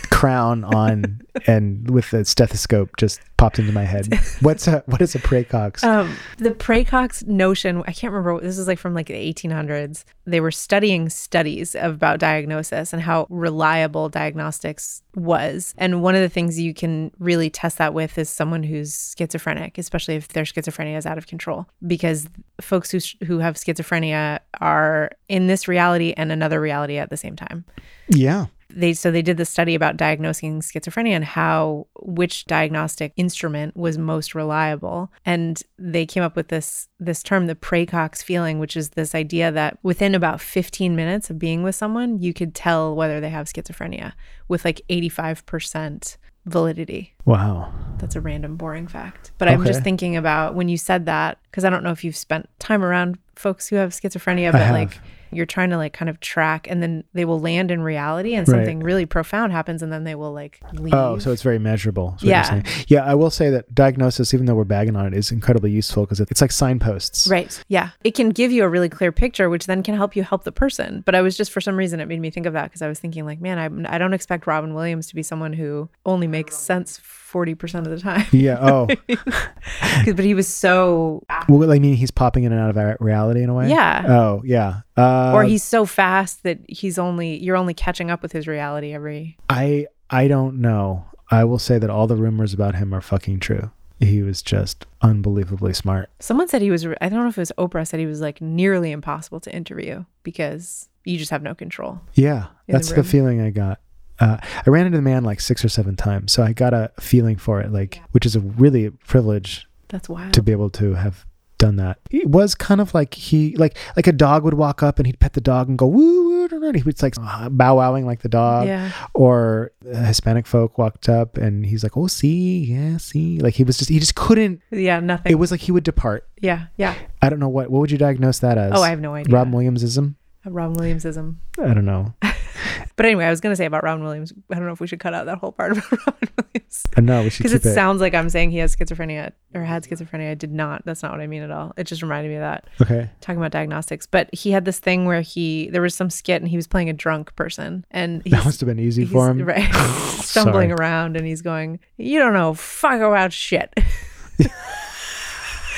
[0.09, 4.07] crown on and with a stethoscope just popped into my head.
[4.41, 5.83] What's a what is a praecox?
[5.83, 8.41] Um, the Praecox notion, I can't remember.
[8.41, 10.03] This is like from like the 1800s.
[10.25, 15.73] They were studying studies about diagnosis and how reliable diagnostics was.
[15.77, 19.77] And one of the things you can really test that with is someone who's schizophrenic,
[19.77, 22.27] especially if their schizophrenia is out of control, because
[22.61, 27.35] folks who who have schizophrenia are in this reality and another reality at the same
[27.35, 27.63] time
[28.09, 28.47] yeah.
[28.69, 33.97] They so they did the study about diagnosing schizophrenia and how which diagnostic instrument was
[33.97, 35.11] most reliable.
[35.25, 39.51] And they came up with this this term the praecox feeling which is this idea
[39.51, 43.47] that within about 15 minutes of being with someone you could tell whether they have
[43.47, 44.13] schizophrenia
[44.47, 47.13] with like 85% validity.
[47.25, 47.71] Wow.
[47.97, 49.31] that's a random boring fact.
[49.37, 52.15] But i'm just thinking about when you said that because i don't know if you've
[52.15, 54.99] spent time around folks who have schizophrenia but like
[55.31, 58.47] you're trying to like kind of track and then they will land in reality and
[58.47, 58.57] Right.
[58.57, 62.15] something really profound happens and then they will like leave Oh, so it's very measurable.
[62.17, 62.63] is what you're Yeah.
[62.87, 66.03] Yeah, I will say that diagnosis, even though we're bagging on it, is incredibly useful
[66.05, 67.27] because it's like signposts.
[67.27, 67.63] Right.
[67.67, 67.89] Yeah.
[68.03, 70.51] It can give you a really clear picture, which then can help you help the
[70.51, 71.03] person.
[71.05, 72.87] But I was just, for some reason, it made me think of that because I
[72.87, 76.27] was thinking, like, man, I, I don't expect Robin Williams to be someone who only
[76.27, 76.99] makes sense
[77.31, 78.25] 40% of the time.
[78.31, 78.57] Yeah.
[78.59, 78.87] Oh.
[80.05, 83.49] but he was so, well, I mean, he's popping in and out of reality in
[83.49, 83.69] a way.
[83.69, 84.05] yeah.
[84.07, 84.81] Oh, yeah.
[84.97, 88.93] Uh, or he's so fast that he's only, you're only catching up with his reality
[88.93, 91.05] every, I I don't know.
[91.31, 93.71] I will say that all the rumors about him are fucking true.
[93.99, 96.09] He was just unbelievably smart.
[96.19, 98.41] someone said he was, I don't know if it was Oprah said he was like
[98.41, 101.99] nearly impossible to interview because you just have no control.
[102.13, 103.79] Yeah, that's the the, feeling I got.
[104.19, 106.91] Uh, I ran into the man like six or seven times, so I got a
[106.99, 110.33] feeling for it, like which is a really privilege That's wild.
[110.33, 111.25] to be able to have
[111.57, 111.99] done that.
[112.09, 115.19] It was kind of like he like like a dog would walk up and he'd
[115.19, 116.47] pet the dog and go woo woo.
[116.47, 117.15] doo," He would like
[117.51, 118.91] bow wowing like the dog, yeah.
[119.13, 123.63] or a Hispanic folk walked up and he's like, "Oh, see, yeah, see." Like he
[123.63, 124.61] was just he just couldn't.
[124.71, 124.99] Yeah.
[124.99, 125.31] Nothing.
[125.31, 126.27] It was like he would depart.
[126.41, 126.67] yeah.
[126.77, 126.95] Yeah.
[127.21, 128.71] I don't know what what would you diagnose that as?
[128.75, 129.33] Oh, I have no idea.
[129.35, 130.15] Rob Williamsism.
[130.45, 131.35] A Robin Williamsism.
[131.59, 132.13] I don't know.
[132.95, 134.33] But anyway, I was going to say about Robin Williams.
[134.51, 137.01] I don't know if we should cut out that whole part about Robin Williams Uh,
[137.01, 137.73] no, we should because it, it.
[137.73, 140.31] sounds like I'm saying he has schizophrenia or had schizophrenia.
[140.31, 140.83] I did not.
[140.85, 141.71] That's not what I mean at all.
[141.77, 143.09] It just reminded me of that okay.
[143.21, 144.05] talking about diagnostics.
[144.05, 146.89] But he had this thing where he there was some skit and he was playing
[146.89, 149.43] a drunk person and That must have been easy for him.
[149.45, 149.73] right,
[150.21, 150.73] stumbling Sorry.
[150.73, 153.73] around and he's going, "You don't know fuck about shit."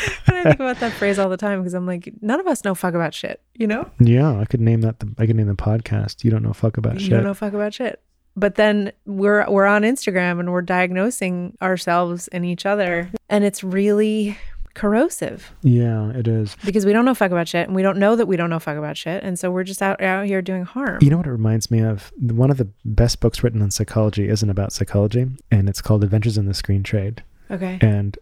[0.28, 2.76] I think about that phrase all the time because I'm like, none of us know
[2.76, 3.90] fuck about shit, you know?
[4.00, 5.00] Yeah, I could name that.
[5.00, 6.24] The, I could name the podcast.
[6.24, 7.10] You don't know fuck about you shit.
[7.10, 8.02] You don't know fuck about shit.
[8.36, 13.62] But then we're we're on Instagram and we're diagnosing ourselves and each other, and it's
[13.64, 14.38] really
[14.74, 16.56] corrosive Yeah, it is.
[16.66, 18.60] because we don't know fuck about shit, and we don't know that we don't know
[18.60, 21.00] fuck about shit, and so we're just out out here doing harm.
[21.02, 22.12] You know what it reminds me of?
[22.20, 26.38] One of the best books written on psychology isn't about psychology, and it's called Adventures
[26.38, 27.24] in the Screen Trade.
[27.52, 27.78] Okay.
[27.82, 28.18] And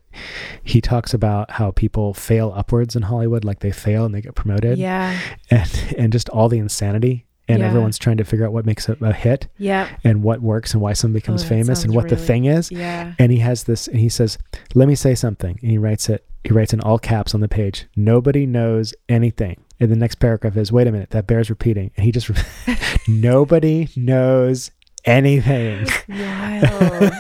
[0.64, 4.36] he talks about how people fail upwards in Hollywood, like they fail and they get
[4.36, 5.18] promoted, Yeah.
[5.52, 7.26] and and just all the insanity.
[7.48, 7.68] And Yeah.
[7.68, 9.88] everyone's trying to figure out what makes a, a hit Yeah.
[10.04, 12.72] and what works and why someone becomes Oh, famous and what the thing is.
[12.72, 13.14] Yeah.
[13.18, 14.38] And he has this, and he says,
[14.76, 16.24] "Let me say something." And he writes it.
[16.44, 17.88] He writes in all caps on the page.
[17.96, 19.58] Nobody knows anything.
[19.80, 22.30] And the next paragraph is, "Wait a minute, that bears repeating." And he just,
[23.08, 24.70] nobody knows
[25.06, 25.88] anything.
[26.08, 27.14] Wild.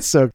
[0.04, 0.30] so,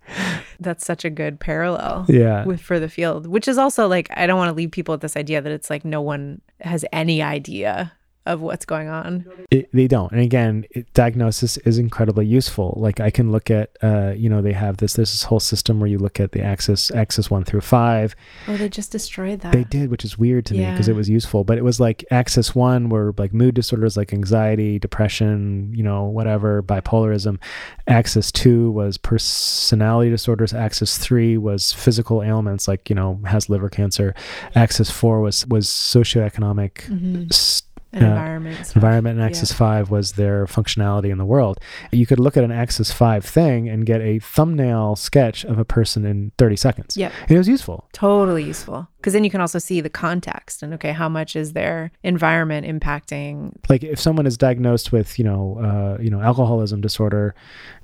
[0.61, 2.05] that's such a good parallel.
[2.07, 2.45] Yeah.
[2.45, 5.01] With for the field, which is also like I don't want to leave people with
[5.01, 7.91] this idea that it's like no one has any idea
[8.25, 9.25] of what's going on.
[9.49, 10.11] It, they don't.
[10.11, 12.75] And again, it, diagnosis is incredibly useful.
[12.77, 15.79] Like I can look at, uh, you know, they have this there's this whole system
[15.79, 18.15] where you look at the axis axis one through five.
[18.47, 19.53] Oh, they just destroyed that.
[19.53, 21.43] They did, which is weird to me because it was useful.
[21.43, 26.03] But it was like axis one where like mood disorders like anxiety, depression, you know,
[26.03, 27.39] whatever, bipolarism.
[27.87, 30.53] Axis two was personality disorders.
[30.53, 34.13] Axis three was physical ailments like you know has liver cancer.
[34.55, 36.85] Axis four was was socioeconomic.
[36.87, 37.31] Mhm.
[37.31, 37.63] s-
[37.93, 38.65] And environment.
[38.65, 38.75] stuff.
[38.77, 41.59] environment and axis 5 was their functionality in the world
[41.91, 45.65] you could look at an axis 5 thing and get a thumbnail sketch of a
[45.65, 47.11] person in 30 seconds Yeah.
[47.23, 48.87] and it was useful Totally useful.
[48.97, 52.67] Because then you can also see the context and okay, how much is their environment
[52.67, 53.53] impacting?
[53.69, 57.33] like if someone is diagnosed with you know uh, you know alcoholism disorder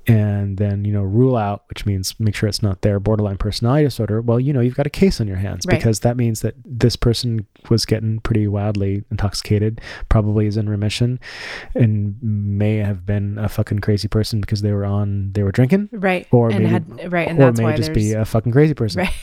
[0.08, 3.84] and then you know rule out which means make sure it's not their borderline personality
[3.84, 5.76] disorder well you know you've got a case on your hands Right.
[5.78, 11.20] because that means that this person was getting pretty wildly intoxicated probably is in remission
[11.74, 15.88] and may have been a fucking crazy person because they were on they were drinking
[15.92, 16.26] Right.
[16.30, 17.28] Or and maybe- had right.
[17.28, 19.14] And or that's may why just there's be a fucking crazy person right.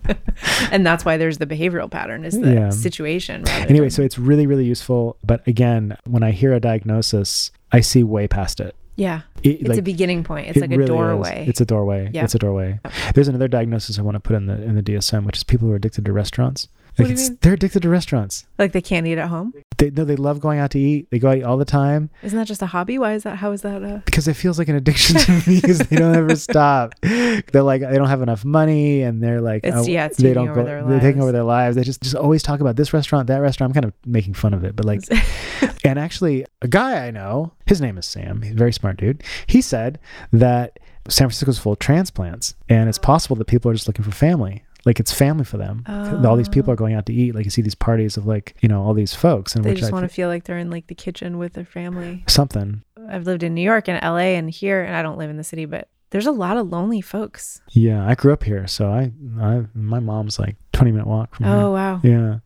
[0.70, 2.70] and that's why there's the behavioral pattern is the Yeah.
[2.70, 3.46] situation.
[3.48, 7.80] anyway than- so it's really really useful but again when i hear a diagnosis i
[7.80, 10.48] see way past it yeah, It- it's like, a beginning point.
[10.48, 10.88] It's it like a really is.
[10.88, 11.44] doorway.
[11.48, 12.10] It's a doorway.
[12.12, 12.24] Yeah.
[12.24, 12.80] It's a doorway.
[13.14, 15.68] There's another diagnosis I want to put in the in the DSM, which is people
[15.68, 16.68] who are addicted to restaurants.
[16.98, 18.46] Like it's, they're addicted to restaurants.
[18.58, 19.54] like they can't eat at home.
[19.76, 21.08] They no, they love going out to eat.
[21.10, 22.98] They go out all the time Isn't that just a hobby?
[22.98, 23.36] Why is that?
[23.36, 23.82] How is that?
[23.82, 24.02] A...
[24.04, 26.94] because it feels like an addiction to me because they don't ever stop.
[27.02, 30.34] They're like they don't have enough money and they're like It's- oh, yeah, it's they
[30.34, 30.64] don't go.
[30.64, 31.76] They're taking over their lives.
[31.76, 33.70] They just just always talk about this restaurant, that restaurant.
[33.70, 35.02] I'm kind of making fun of it, but like
[35.84, 38.42] And actually, a guy I know, his name is Sam.
[38.42, 39.22] He's a very smart dude.
[39.46, 39.98] He said
[40.32, 40.78] that
[41.08, 44.64] San Francisco's full of transplants, and it's possible that people are just looking for family.
[44.88, 45.84] Like it's family for them.
[45.86, 46.72] All these people oh.
[46.72, 47.34] are going out to eat.
[47.34, 49.92] Like you see these parties of like you know all these folks, and they just
[49.92, 52.24] I want to feel like they're in like the kitchen with their family.
[52.26, 52.82] something.
[53.06, 55.44] I've lived in New York and LA and here, and I don't live in the
[55.44, 57.60] city, but there's a lot of lonely folks.
[57.68, 61.44] Yeah, I grew up here, so I, I my mom's like twenty minute walk from
[61.44, 61.66] oh, here.
[61.66, 62.00] Oh wow.
[62.02, 62.38] Yeah,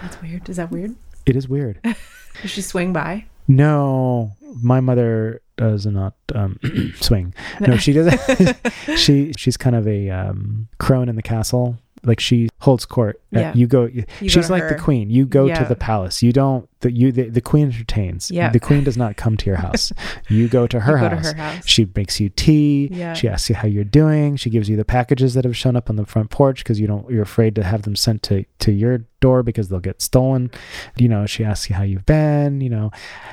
[0.00, 0.48] that's weird.
[0.48, 0.96] Is that weird?
[1.26, 1.80] it is weird.
[2.42, 3.26] Does she swing by?
[3.46, 4.32] No,
[4.62, 6.58] my mother does not um,
[7.00, 7.34] swing.
[7.60, 8.56] No, she doesn't.
[8.96, 11.78] she she's kind of a um, crone in the castle.
[12.04, 13.20] Like she holds court.
[13.40, 13.52] Yeah.
[13.54, 13.84] You go.
[13.84, 15.10] You, You go she's to like the queen.
[15.10, 16.22] You go to the palace.
[16.22, 16.68] You don't.
[16.80, 18.30] The you the, the queen entertains.
[18.30, 18.50] Yeah.
[18.50, 19.92] The queen does not come to your house.
[20.28, 21.30] you go to her you go house.
[21.30, 21.66] to her house.
[21.66, 22.88] She makes you tea.
[22.92, 23.14] Yeah.
[23.14, 24.36] She asks you how you're doing.
[24.36, 26.86] She gives you the packages that have shown up on the front porch because you
[26.86, 27.08] don't.
[27.10, 30.50] You're afraid to have them sent to to your door because they'll get stolen.
[30.96, 31.24] You know.
[31.26, 32.60] She asks you how you've been.
[32.60, 32.90] You know.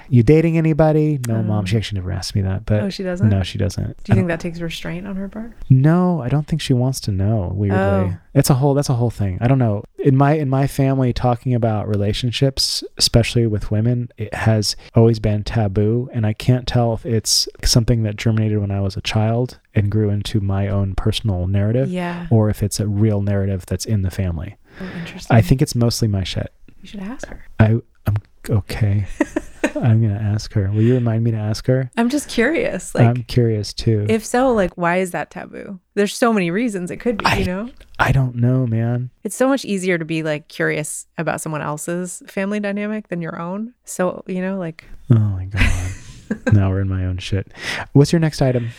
[0.10, 1.20] You dating anybody?
[1.28, 1.60] No, mom.
[1.60, 2.66] Um, She actually never asked me that.
[2.66, 3.28] But oh, she doesn't.
[3.28, 4.04] no, she doesn't.
[4.04, 5.54] Do you think that takes restraint on her part?
[5.70, 7.52] no, I don't think she wants to know.
[7.54, 8.14] Weirdly, Oh.
[8.34, 8.74] it's a whole.
[8.74, 9.38] That's a whole thing.
[9.42, 9.84] I don't know.
[10.00, 15.44] In my in my family, talking about relationships, especially with women, it has always been
[15.44, 19.60] taboo, and I can't tell if it's something that germinated when I was a child
[19.76, 22.26] and grew into my own personal narrative, Yeah.
[22.32, 24.56] or if it's a real narrative that's in the family.
[24.80, 25.36] Oh, interesting.
[25.38, 26.52] I think it's mostly my shit.
[26.82, 27.46] you should ask her.
[27.60, 27.78] I
[28.08, 28.18] I'm
[28.50, 29.06] okay.
[29.64, 30.70] I'm gonna ask her.
[30.72, 31.90] Will you remind me to ask her?
[31.98, 32.94] I'm just curious.
[32.96, 34.06] Like, I'm curious too.
[34.10, 35.80] if so, like, why is that taboo?
[35.94, 37.26] There's so many reasons it could be.
[37.26, 39.10] I- you know, I don't know, man.
[39.24, 43.40] it's so much easier to be like curious about someone else's family dynamic than your
[43.40, 43.74] own.
[43.86, 45.92] So you know, like, Oh my god.
[46.54, 47.52] now we're in my own shit.
[47.94, 48.70] What's your next item?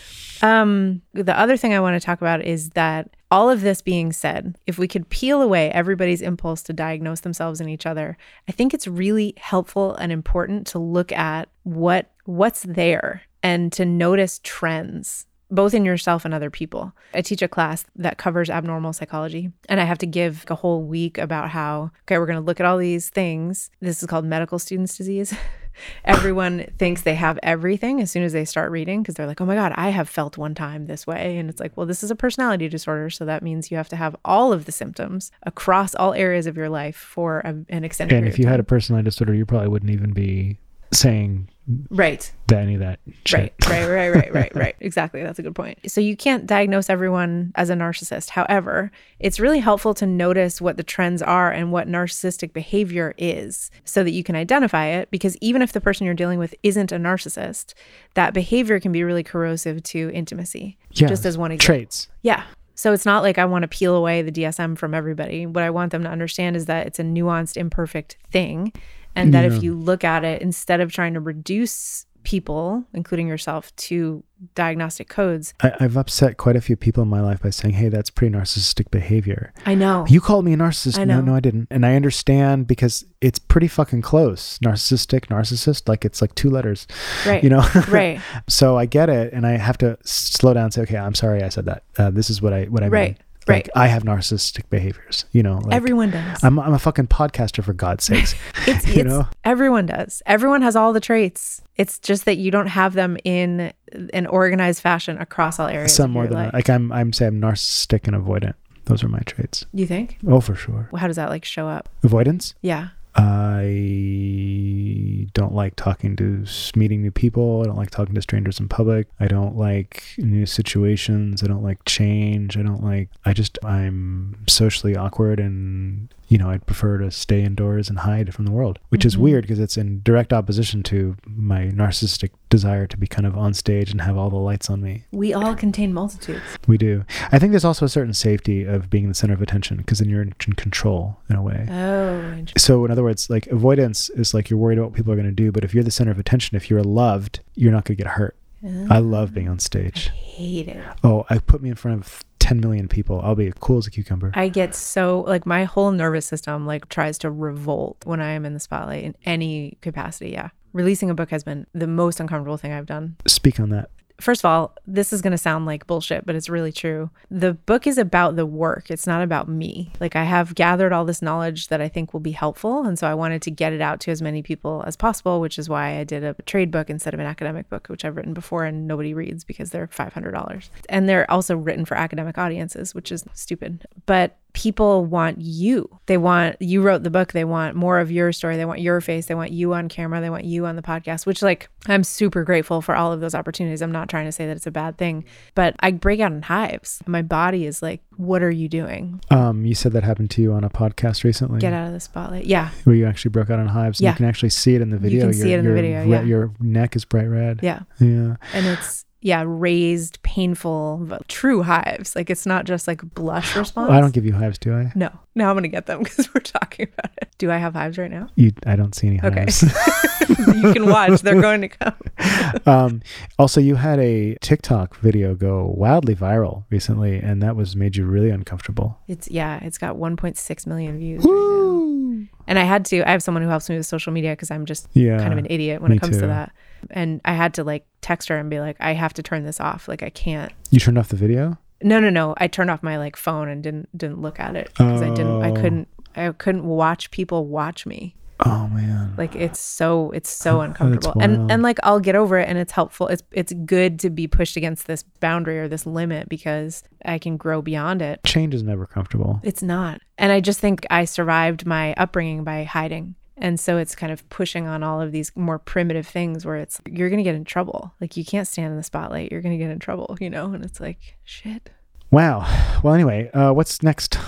[0.43, 4.13] Um, the other thing I want to talk about is that all of this being
[4.13, 8.53] said, if we could peel away everybody's impulse to diagnose themselves and each other, I
[8.53, 14.39] think it's really helpful and important to look at what what's there and to notice
[14.45, 16.93] trends both in yourself and other people.
[17.15, 20.83] I teach a class that covers abnormal psychology, and I have to give a whole
[20.83, 23.71] week about how, okay, we're going to look at all these things.
[23.81, 25.35] This is called medical students disease.
[26.05, 29.47] Everyone thinks they have everything as soon as they start reading because they're like, oh
[29.47, 31.39] my God, I have felt one time this way.
[31.39, 33.09] And it's like, well, this is a personality disorder.
[33.09, 36.59] So that means you have to have all of the symptoms across all areas of
[36.59, 39.47] your life for a, an extended And if you of had a personality disorder, you
[39.47, 40.59] probably wouldn't even be
[40.93, 41.49] saying
[41.91, 42.33] Right.
[42.49, 43.55] that any of that shit.
[43.69, 44.77] Right, right, right, right, right, right.
[44.81, 45.23] Exactly.
[45.23, 45.79] That's a good point.
[45.91, 48.31] So you can't diagnose everyone as a narcissist.
[48.31, 48.91] However,
[49.21, 54.03] it's really helpful to notice what the trends are and what narcissistic behavior is so
[54.03, 55.11] that you can identify it.
[55.11, 57.75] Because even if the person you're dealing with isn't a narcissist,
[58.15, 60.77] that behavior can be really corrosive to intimacy.
[60.93, 61.75] Yeah, Just as one example.
[61.77, 62.09] traits.
[62.23, 62.43] Yeah.
[62.75, 65.47] So it's not like I want to peel away the DSM from everybody.
[65.47, 68.73] What I want them to understand is that it's a nuanced, imperfect thing.
[69.15, 69.57] And that Yeah.
[69.57, 74.23] if you look at it, instead of trying to reduce people, including yourself, to
[74.55, 75.55] diagnostic codes.
[75.61, 78.33] I, have upset quite a few people in my life by saying, "Hey, that's pretty
[78.33, 80.07] narcissistic behavior." I know.
[80.09, 80.99] You called me a narcissist.
[80.99, 81.17] I know.
[81.21, 81.67] No, no, I didn't.
[81.71, 84.59] And I understand because it's pretty fucking close.
[84.61, 86.87] Narcissistic, narcissist, like it's like two letters.
[87.27, 87.43] Right.
[87.43, 87.65] You know.
[87.89, 88.21] right.
[88.49, 91.43] So I get it, and I have to slow down and say, "Okay, I'm sorry,
[91.43, 91.83] I said that.
[91.99, 93.11] Uh, this is what I what I right.
[93.11, 93.69] mean." Right.
[93.75, 95.59] I have narcissistic behaviors, you know.
[95.59, 96.43] Like, everyone does.
[96.45, 98.35] I'm, I'm a fucking podcaster for God's sakes.
[98.67, 100.23] it's, you it's, know, everyone does.
[100.27, 101.63] Everyone has all the traits.
[101.77, 103.73] It's just that you don't have them in
[104.13, 105.95] an organized fashion across all areas.
[105.95, 106.53] Some more than life.
[106.53, 106.93] like I'm.
[106.93, 108.55] I'm say I'm narcissistic and avoidant.
[108.85, 109.65] Those are my traits.
[109.73, 110.19] You think?
[110.27, 110.89] Oh, for sure.
[110.97, 111.89] How does that like show up?
[112.03, 112.55] Avoidance.
[112.63, 112.89] Yeah.
[113.15, 115.03] I
[115.35, 116.45] don't like talking to
[116.75, 117.61] meeting new people.
[117.63, 119.09] I don't like talking to strangers in public.
[119.21, 121.43] I don't like new situations.
[121.43, 122.57] I don't like change.
[122.57, 127.43] I don't like, I just, I'm socially awkward and you know, I'd prefer to stay
[127.43, 129.09] indoors and hide from the world, which mm-hmm.
[129.09, 133.35] is weird because it's in direct opposition to my narcissistic desire to be kind of
[133.37, 135.05] on stage and have all the lights on me.
[135.11, 136.43] We all contain multitudes.
[136.67, 137.03] We do.
[137.33, 140.01] I think there's also a certain safety of being in the center of attention because
[140.01, 141.67] then you're in control in a way.
[141.71, 145.17] Oh, So, in other words, like avoidance is like you're worried about what people are
[145.17, 147.87] going to do, but if you're the center of attention, if you're loved, you're not
[147.87, 148.37] going to get hurt.
[148.63, 148.87] Oh.
[148.91, 150.11] I ah, love being on stage.
[150.13, 150.85] I hate it.
[151.03, 153.91] Oh, I put me in front of 10 million people, I'll be cool as a
[153.91, 154.33] cucumber.
[154.35, 158.45] I get so like my whole nervous system like tries to revolt when I am
[158.45, 160.31] in the spotlight in any capacity.
[160.31, 160.51] Yeah.
[160.73, 163.17] Releasing a book has been the most uncomfortable thing I've done.
[163.27, 163.91] Speak on that
[164.23, 167.11] first of all, this is going to sound like bullshit, but it's really true.
[167.31, 169.93] The book is about the work, it's not about me.
[170.01, 172.85] Like, I have gathered all this knowledge that I think will be helpful.
[172.85, 175.59] And so I wanted to get it out to as many people as possible, which
[175.59, 178.35] is why I did a trade book instead of an academic book, which I've written
[178.35, 180.71] before and nobody reads because they're $500.
[180.89, 183.87] And they're also written for academic audiences, which is stupid.
[184.07, 185.89] But people want you.
[186.07, 189.01] They want you wrote the book, they want more of your story, they want your
[189.01, 192.05] face, they want you on camera, they want you on the podcast, which like I'm
[192.05, 193.83] super grateful for all of those opportunities.
[193.83, 195.25] I'm not trying to say that it's a bad thing,
[195.55, 197.03] but I break out in hives.
[197.07, 199.21] My body is like, what are you doing?
[199.31, 201.59] Um you said that happened to you on a podcast recently.
[201.59, 202.45] Get out of the spotlight.
[202.45, 202.71] Yeah.
[202.85, 204.01] Where you actually broke out in hives.
[204.01, 204.11] Yeah.
[204.11, 205.27] You can actually see it in the video.
[205.27, 206.05] You can your, see it in the video.
[206.05, 206.23] Yeah.
[206.23, 207.61] Your neck is bright red.
[207.63, 207.81] Yeah.
[208.01, 208.37] Yeah.
[208.53, 212.17] And it's yeah, raised, painful, true hives.
[212.17, 213.91] Like it's not just like blush response.
[213.91, 214.91] I don't give you hives, do I?
[214.95, 215.11] No.
[215.35, 217.29] Now I'm gonna get them because we're talking about it.
[217.37, 218.31] Do I have hives right now?
[218.37, 219.63] You, I don't see any hives.
[219.63, 220.57] Okay.
[220.57, 221.21] you can watch.
[221.21, 221.95] They're going to come.
[222.67, 223.03] um,
[223.39, 228.07] also, you had a TikTok video go wildly viral recently, and that was made you
[228.07, 228.99] really uncomfortable.
[229.09, 229.59] It's yeah.
[229.63, 231.25] It's got 1.6 million views.
[231.25, 232.02] Right
[232.47, 233.07] and I had to.
[233.09, 235.39] I have someone who helps me with social media because I'm just yeah, kind of
[235.39, 236.23] an idiot when it comes too.
[236.23, 236.53] to that.
[236.91, 239.61] And I had to like text her and be like, I have to turn this
[239.61, 239.89] off.
[239.89, 240.53] Like I can't.
[240.71, 241.59] You turned off the video?
[241.83, 242.35] No, no, no.
[242.39, 245.07] I turned off my like phone and didn't didn't look at it because oh.
[245.07, 245.43] I didn't.
[245.43, 245.55] I oh.
[245.55, 245.89] couldn't.
[246.15, 248.15] I couldn't watch people watch me.
[248.47, 249.15] Oh man.
[249.17, 251.21] Like it's so it's so uncomfortable.
[251.21, 253.09] And and like I'll get over it and it's helpful.
[253.09, 257.37] It's it's good to be pushed against this boundary or this limit because I can
[257.37, 258.21] grow beyond it.
[258.25, 259.41] Change is never comfortable.
[259.43, 260.01] It's not.
[260.19, 263.17] And I just think I survived my upbringing by hiding.
[263.37, 266.81] And so it's kind of pushing on all of these more primitive things where it's
[266.89, 267.93] you're going to get in trouble.
[268.01, 269.33] Like you can't stand in the spotlight.
[269.33, 270.53] You're going to get in trouble, you know?
[270.53, 271.71] And it's like, shit.
[272.11, 272.47] Wow.
[272.85, 274.19] Well, anyway, uh, what's next?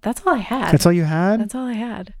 [0.00, 0.72] That's all I had.
[0.72, 1.40] That's all you had?
[1.40, 2.14] That's all I had.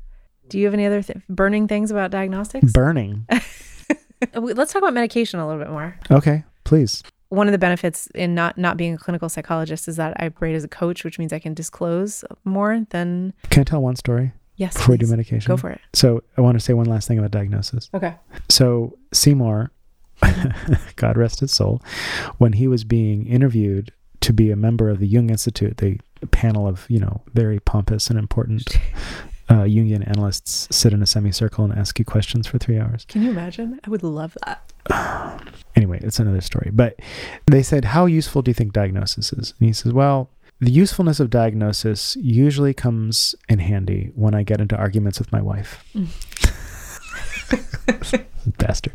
[0.54, 2.70] Do you have any other th- burning things about diagnostics?
[2.70, 3.26] Burning.
[4.34, 5.98] Let's talk about medication a little bit more.
[6.12, 7.02] Okay, please.
[7.30, 10.54] One of the benefits in not not being a clinical psychologist is that I operate
[10.54, 13.34] as a coach, which means I can disclose more than.
[13.50, 14.30] Can I tell one story?
[14.54, 14.74] Yes.
[14.74, 15.00] Before please.
[15.00, 15.50] we do medication.
[15.50, 15.80] Go for it.
[15.92, 17.90] So I want to say one last thing about diagnosis.
[17.92, 18.14] Okay.
[18.48, 19.72] So Seymour,
[20.94, 21.82] God rest his soul,
[22.38, 23.90] when he was being interviewed
[24.20, 25.98] to be a member of the Jung Institute, the
[26.30, 28.78] panel of, you know, very pompous and important
[29.48, 33.04] uh, Jungian analysts sit in a semicircle and ask you questions for three hours.
[33.06, 33.80] Can you imagine?
[33.84, 34.72] I would love that.
[35.76, 36.70] anyway, it's another story.
[36.72, 36.98] But
[37.46, 39.54] they said, How useful do you think diagnosis is?
[39.58, 40.30] And he says, Well,
[40.60, 45.42] the usefulness of diagnosis usually comes in handy when I get into arguments with my
[45.42, 45.84] wife.
[45.94, 46.08] Mm.
[48.58, 48.94] Bastard.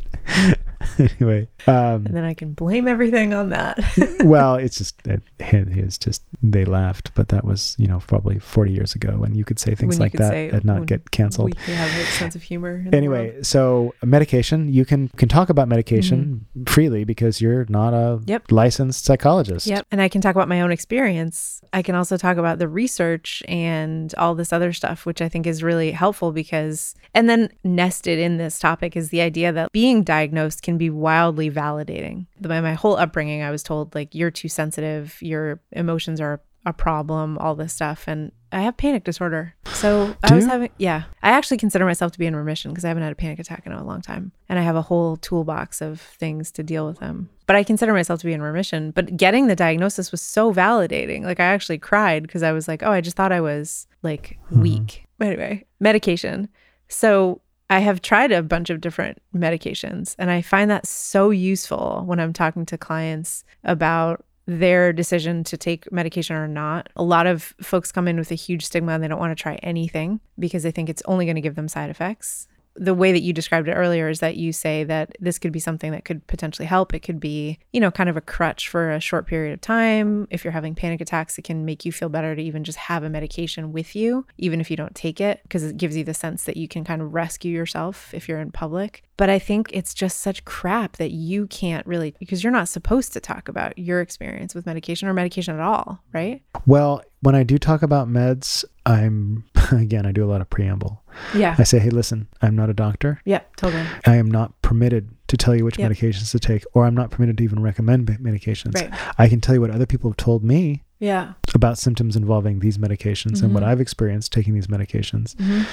[0.99, 3.79] anyway, um, and then I can blame everything on that.
[4.23, 8.71] well, it's just it, it's just they laughed, but that was you know probably forty
[8.71, 11.55] years ago when you could say things like that and not get canceled.
[11.67, 12.85] We have a sense of humor.
[12.93, 16.63] Anyway, so medication, you can can talk about medication mm-hmm.
[16.71, 18.51] freely because you're not a yep.
[18.51, 19.67] licensed psychologist.
[19.67, 21.61] Yep, and I can talk about my own experience.
[21.73, 25.45] I can also talk about the research and all this other stuff, which I think
[25.45, 30.03] is really helpful because, and then nested in this topic is the idea that being
[30.03, 32.27] diagnosed can be wildly validating.
[32.39, 36.73] By my whole upbringing, I was told, like, you're too sensitive, your emotions are a
[36.73, 38.03] problem, all this stuff.
[38.05, 39.55] And I have panic disorder.
[39.65, 42.89] So I was having, yeah, I actually consider myself to be in remission because I
[42.89, 44.31] haven't had a panic attack in a long time.
[44.47, 47.29] And I have a whole toolbox of things to deal with them.
[47.47, 48.91] But I consider myself to be in remission.
[48.91, 51.23] But getting the diagnosis was so validating.
[51.23, 54.37] Like I actually cried because I was like, oh, I just thought I was like
[54.51, 54.61] mm-hmm.
[54.61, 55.05] weak.
[55.19, 56.49] Anyway, medication.
[56.89, 62.03] So I have tried a bunch of different medications and I find that so useful
[62.05, 66.89] when I'm talking to clients about their decision to take medication or not.
[66.95, 69.41] A lot of folks come in with a huge stigma and they don't want to
[69.41, 73.11] try anything because they think it's only going to give them side effects the way
[73.11, 76.05] that you described it earlier is that you say that this could be something that
[76.05, 76.93] could potentially help.
[76.93, 80.27] It could be, you know, kind of a crutch for a short period of time.
[80.29, 83.03] If you're having panic attacks, it can make you feel better to even just have
[83.03, 86.13] a medication with you, even if you don't take it, because it gives you the
[86.13, 89.03] sense that you can kind of rescue yourself if you're in public.
[89.17, 93.11] But I think it's just such crap that you can't really, because you're not supposed
[93.13, 96.41] to talk about your experience with medication or medication at all, right?
[96.65, 101.03] Well, when I do talk about meds, I'm again, I do a lot of preamble.
[101.35, 101.55] Yeah.
[101.57, 103.21] I say, hey, listen, I'm not a doctor.
[103.25, 103.83] Yeah, totally.
[104.05, 105.91] I am not permitted to tell you which yep.
[105.91, 108.75] medications to take, or I'm not permitted to even recommend medications.
[108.75, 108.91] Right.
[109.17, 111.33] I can tell you what other people have told me yeah.
[111.53, 113.45] about symptoms involving these medications mm-hmm.
[113.45, 113.71] and what mm-hmm.
[113.71, 115.35] I've experienced taking these medications.
[115.35, 115.63] Mm-hmm.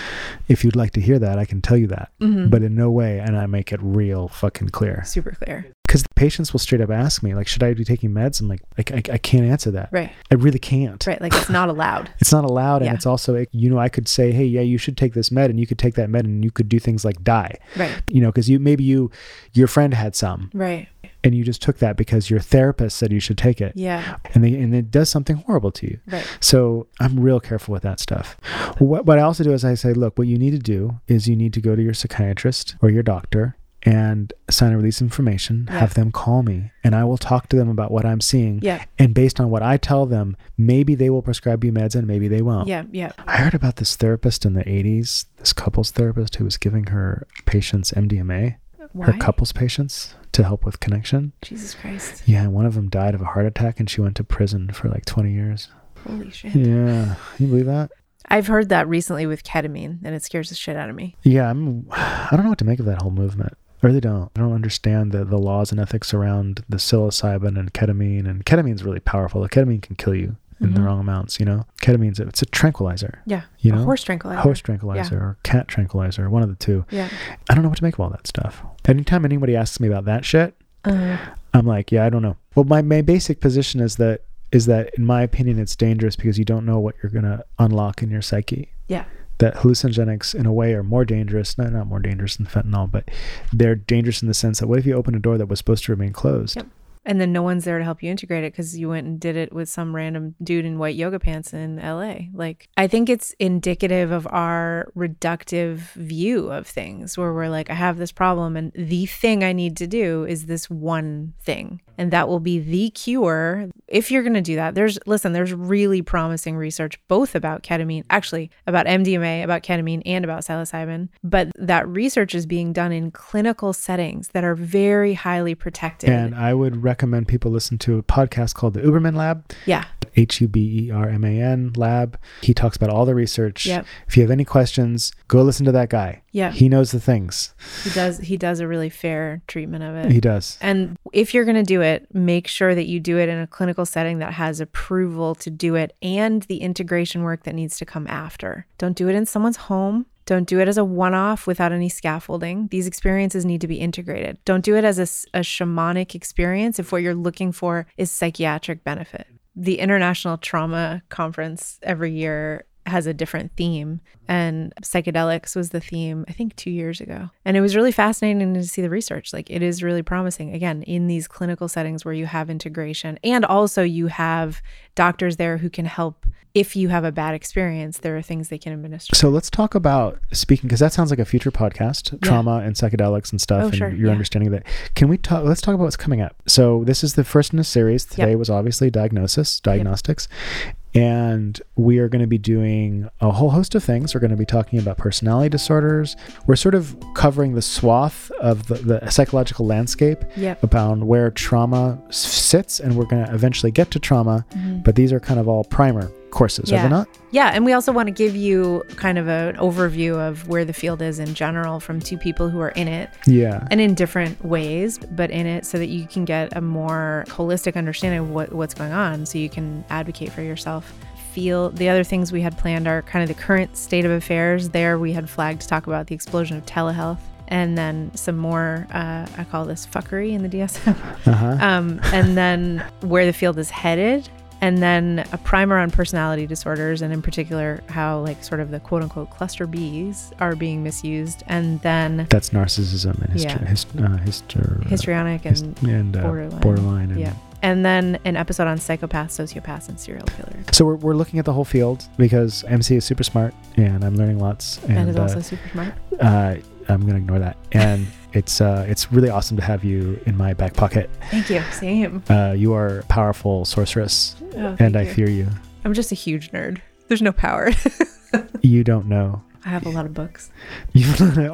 [0.49, 2.11] If you'd like to hear that, I can tell you that.
[2.21, 2.49] Mm-hmm.
[2.49, 5.05] But in no way, and I make it real fucking clear.
[5.05, 8.11] Super clear because the patients will straight up ask me like should i be taking
[8.11, 8.41] meds?
[8.41, 9.89] I'm like I, I, I, can't answer that.
[9.91, 10.13] Right.
[10.31, 11.05] I really can't.
[11.07, 12.11] Right like it's not allowed.
[12.19, 14.97] It's not allowed and it's also you know i could say hey yeah you should
[14.97, 17.23] take this med and you could take that med and you could do things like
[17.25, 17.57] die.
[17.77, 18.03] Right.
[18.09, 19.11] You know because you maybe you
[19.55, 20.51] your friend had some.
[20.53, 20.89] Right.
[21.25, 23.73] And you just took that because your therapist said you should take it.
[23.75, 24.19] Yeah.
[24.35, 25.99] And they and it does something horrible to you.
[26.07, 26.27] Right.
[26.41, 28.37] So i'm real careful with that stuff.
[28.79, 31.27] What, what i also do is i say look what you need to do is
[31.27, 35.67] you need to go to your psychiatrist or your doctor and sign a release information,
[35.69, 35.79] yeah.
[35.79, 38.59] have them call me, and I will talk to them about what I'm seeing.
[38.61, 38.85] Yeah.
[38.99, 42.27] And based on what I tell them, maybe they will prescribe you meds and maybe
[42.27, 42.67] they won't.
[42.67, 43.13] Yeah, yeah.
[43.27, 47.29] I heard about this therapist in the 80s, this couples therapist who was giving her
[47.47, 48.57] patients MDMA,
[48.93, 49.07] Why?
[49.07, 51.33] her couples patients to help with connection.
[51.43, 52.25] Jesus Christ.
[52.27, 54.89] Yeah, one of them died of a heart attack and she went to prison for
[54.89, 55.69] like 20 years.
[56.05, 56.57] Holy shit.
[56.57, 57.15] Yeah.
[57.39, 57.93] You believe that?
[58.29, 61.15] I've heard that recently with ketamine and it scares the shit out of me.
[61.23, 63.57] Yeah, I'm I don't know what to make of that whole movement.
[63.87, 64.33] I really don't.
[64.35, 68.29] I don't understand the, the laws and ethics around the psilocybin and ketamine.
[68.29, 69.43] And ketamine's really powerful.
[69.43, 70.75] The ketamine can kill you in mm-hmm.
[70.75, 71.67] the wrong amounts, you know?
[71.83, 73.23] Ketamine's, it's a tranquilizer.
[73.27, 73.43] Yeah.
[73.61, 73.85] You know?
[73.85, 74.41] horse tranquilizer.
[74.41, 75.21] Horse tranquilizer yeah.
[75.21, 76.85] or cat tranquilizer, one of the two.
[76.91, 77.09] Yeah.
[77.49, 78.61] I don't know what to make of all that stuff.
[78.87, 81.19] Anytime anybody asks me about that shit, uh,
[81.55, 82.37] I'm like, yeah, I don't know.
[82.57, 84.23] Well, my, my basic position is that
[84.53, 87.45] is that in my opinion it's dangerous because you don't know what you're going to
[87.59, 88.73] unlock in your psyche.
[88.89, 89.05] Yeah
[89.39, 93.11] that hallucinogenics in a way are more dangerous not, not more dangerous than fentanyl but
[93.53, 95.85] they're dangerous in the sense that what if you open a door that was supposed
[95.85, 96.57] to remain closed?
[96.57, 96.67] Yep
[97.07, 99.37] and then no one's there to help you integrate it because you went and did
[99.37, 102.27] it with some random dude in white yoga pants in LA.
[102.35, 107.75] Like, I think it's indicative of our reductive view of things where we're like, I
[107.75, 111.81] have this problem, and the thing I need to do is this one thing.
[111.99, 113.71] And that will be the cure.
[113.87, 118.05] If you're going to do that, there's, listen, there's really promising research both about ketamine,
[118.11, 121.09] actually, about MDMA, about ketamine, and about psilocybin.
[121.25, 126.11] But that research is being done in clinical settings that are very highly protected.
[126.11, 129.45] And I would recommend recommend people listen to a podcast called the Huberman Lab.
[129.67, 129.85] Yeah.
[130.19, 132.19] H U B E R M A N Lab.
[132.41, 133.67] He talks about all the research.
[133.67, 133.85] Yep.
[134.09, 136.23] If you have any questions, go listen to that guy.
[136.33, 136.53] Yeah.
[136.53, 137.55] He knows the things.
[137.85, 140.11] He does he does a really fair treatment of it.
[140.11, 140.57] He does.
[140.63, 143.47] And if you're going to do it, make sure that you do it in a
[143.47, 147.85] clinical setting that has approval to do it and the integration work that needs to
[147.85, 148.67] come after.
[148.79, 150.07] Don't do it in someone's home.
[150.27, 152.67] Don't do it as a one off without any scaffolding.
[152.69, 154.39] These experiences need to be integrated.
[154.45, 158.83] Don't do it as a, a, shamanic experience if what you're looking for is psychiatric
[158.83, 159.29] benefit.
[159.55, 166.25] The International Trauma Conference every year has a different theme and psychedelics was the theme
[166.29, 169.51] i think 2 years ago and it was really fascinating to see the research like
[169.51, 173.83] it is really promising again in these clinical settings where you have integration and also
[173.83, 174.63] you have
[174.95, 178.59] doctors there who can help if you have a bad experience there are things they
[178.59, 182.19] can administer so let's talk about speaking because that sounds like a future podcast yeah.
[182.23, 183.91] trauma and psychedelics and stuff oh, and sure.
[183.91, 184.13] your yeah.
[184.13, 187.15] understanding of that can we talk let's talk about what's coming up so this is
[187.15, 188.39] the first in a series today yep.
[188.39, 190.29] was obviously diagnosis diagnostics
[190.65, 190.77] yep.
[190.97, 194.15] And we are going to be doing a whole host of things.
[194.15, 196.17] We're going to be talking about personality disorders.
[196.47, 200.63] We're sort of covering the swath of the, the psychological landscape yep.
[200.63, 202.81] about where trauma sits.
[202.81, 204.45] And we're going to eventually get to trauma.
[204.51, 204.79] Mm-hmm.
[204.81, 206.81] But these are kind of all primer courses, yeah.
[206.81, 207.09] are they not?
[207.31, 207.51] Yeah.
[207.53, 211.03] And we also want to give you kind of an overview of where the field
[211.03, 213.11] is in general from two people who are in it.
[213.27, 213.67] Yeah.
[213.71, 217.75] And in different ways, but in it so that you can get a more holistic
[217.75, 220.93] understanding of what, what's going on so you can advocate for yourself
[221.33, 224.71] field, the other things we had planned are kind of the current state of affairs.
[224.71, 227.19] There, we had flagged to talk about the explosion of telehealth
[227.49, 230.97] and then some more, uh, I call this fuckery in the DSM.
[231.27, 231.59] Uh-huh.
[231.61, 234.29] Um, and then where the field is headed
[234.61, 238.81] and then a primer on personality disorders and in particular how like sort of the
[238.81, 243.69] quote unquote cluster Bs are being misused and then that's narcissism and history, yeah.
[243.69, 246.61] hist- uh, hister- histrionic and, hist- and uh, borderline.
[246.61, 250.67] borderline and yeah and then an episode on psychopaths, sociopaths, and serial killers.
[250.73, 254.15] So we're, we're looking at the whole field because MC is super smart and I'm
[254.15, 254.79] learning lots.
[254.85, 255.95] And, and is also uh, super smart.
[256.21, 256.57] Uh,
[256.89, 257.57] I'm gonna ignore that.
[257.73, 261.11] And it's uh, it's really awesome to have you in my back pocket.
[261.31, 261.63] Thank you.
[261.73, 262.23] Same.
[262.29, 265.49] Uh, you are a powerful sorceress, oh, and I fear you.
[265.85, 266.81] I'm just a huge nerd.
[267.09, 267.71] There's no power.
[268.63, 269.43] you don't know.
[269.65, 270.51] I have a lot of books.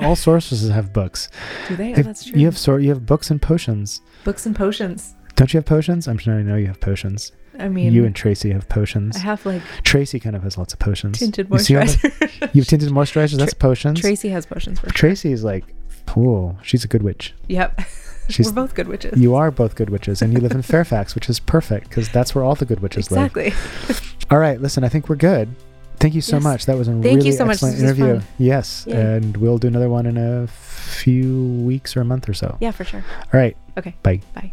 [0.02, 1.28] all sorceresses have books.
[1.68, 1.94] Do they?
[1.94, 2.38] Oh, that's true.
[2.38, 4.02] You have sor- You have books and potions.
[4.24, 5.14] Books and potions.
[5.34, 6.06] Don't you have potions?
[6.08, 7.32] I'm sure I know you have potions.
[7.58, 9.16] I mean, you and Tracy have potions.
[9.16, 11.18] I have like Tracy kind of has lots of potions.
[11.18, 12.54] Tinted moisturizer.
[12.54, 13.38] You, have tinted moisturizers.
[13.38, 14.00] That's potions.
[14.00, 15.64] Tracy has potions for Tracy is like,
[16.06, 16.58] cool.
[16.62, 17.34] She's a good witch.
[17.48, 17.80] Yep.
[18.28, 19.18] She's, We're both good witches.
[19.18, 22.34] You are both good witches, and you live in Fairfax, which is perfect because that's
[22.34, 23.50] where all the good witches exactly.
[23.50, 23.90] live.
[23.90, 24.26] Exactly.
[24.30, 24.84] all right, listen.
[24.84, 25.48] I think we're good.
[25.96, 26.44] Thank you so yes.
[26.44, 26.66] much.
[26.66, 28.20] That was a Thank really so excellent interview.
[28.38, 28.94] Yes, Yay.
[28.94, 32.56] and we'll do another one in a few weeks or a month or so.
[32.60, 33.04] Yeah, for sure.
[33.32, 33.56] All right.
[33.76, 33.94] Okay.
[34.02, 34.20] Bye.
[34.34, 34.52] Bye.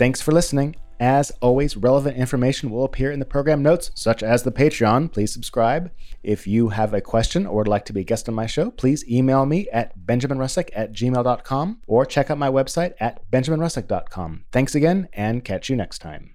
[0.00, 0.76] Thanks for listening.
[0.98, 5.12] As always, relevant information will appear in the program notes, such as the Patreon.
[5.12, 5.90] Please subscribe.
[6.22, 8.70] If you have a question or would like to be a guest on my show,
[8.70, 14.46] please email me at benjaminrussack at gmail.com or check out my website at benjaminrussack.com.
[14.50, 16.30] Thanks again, and catch you next time.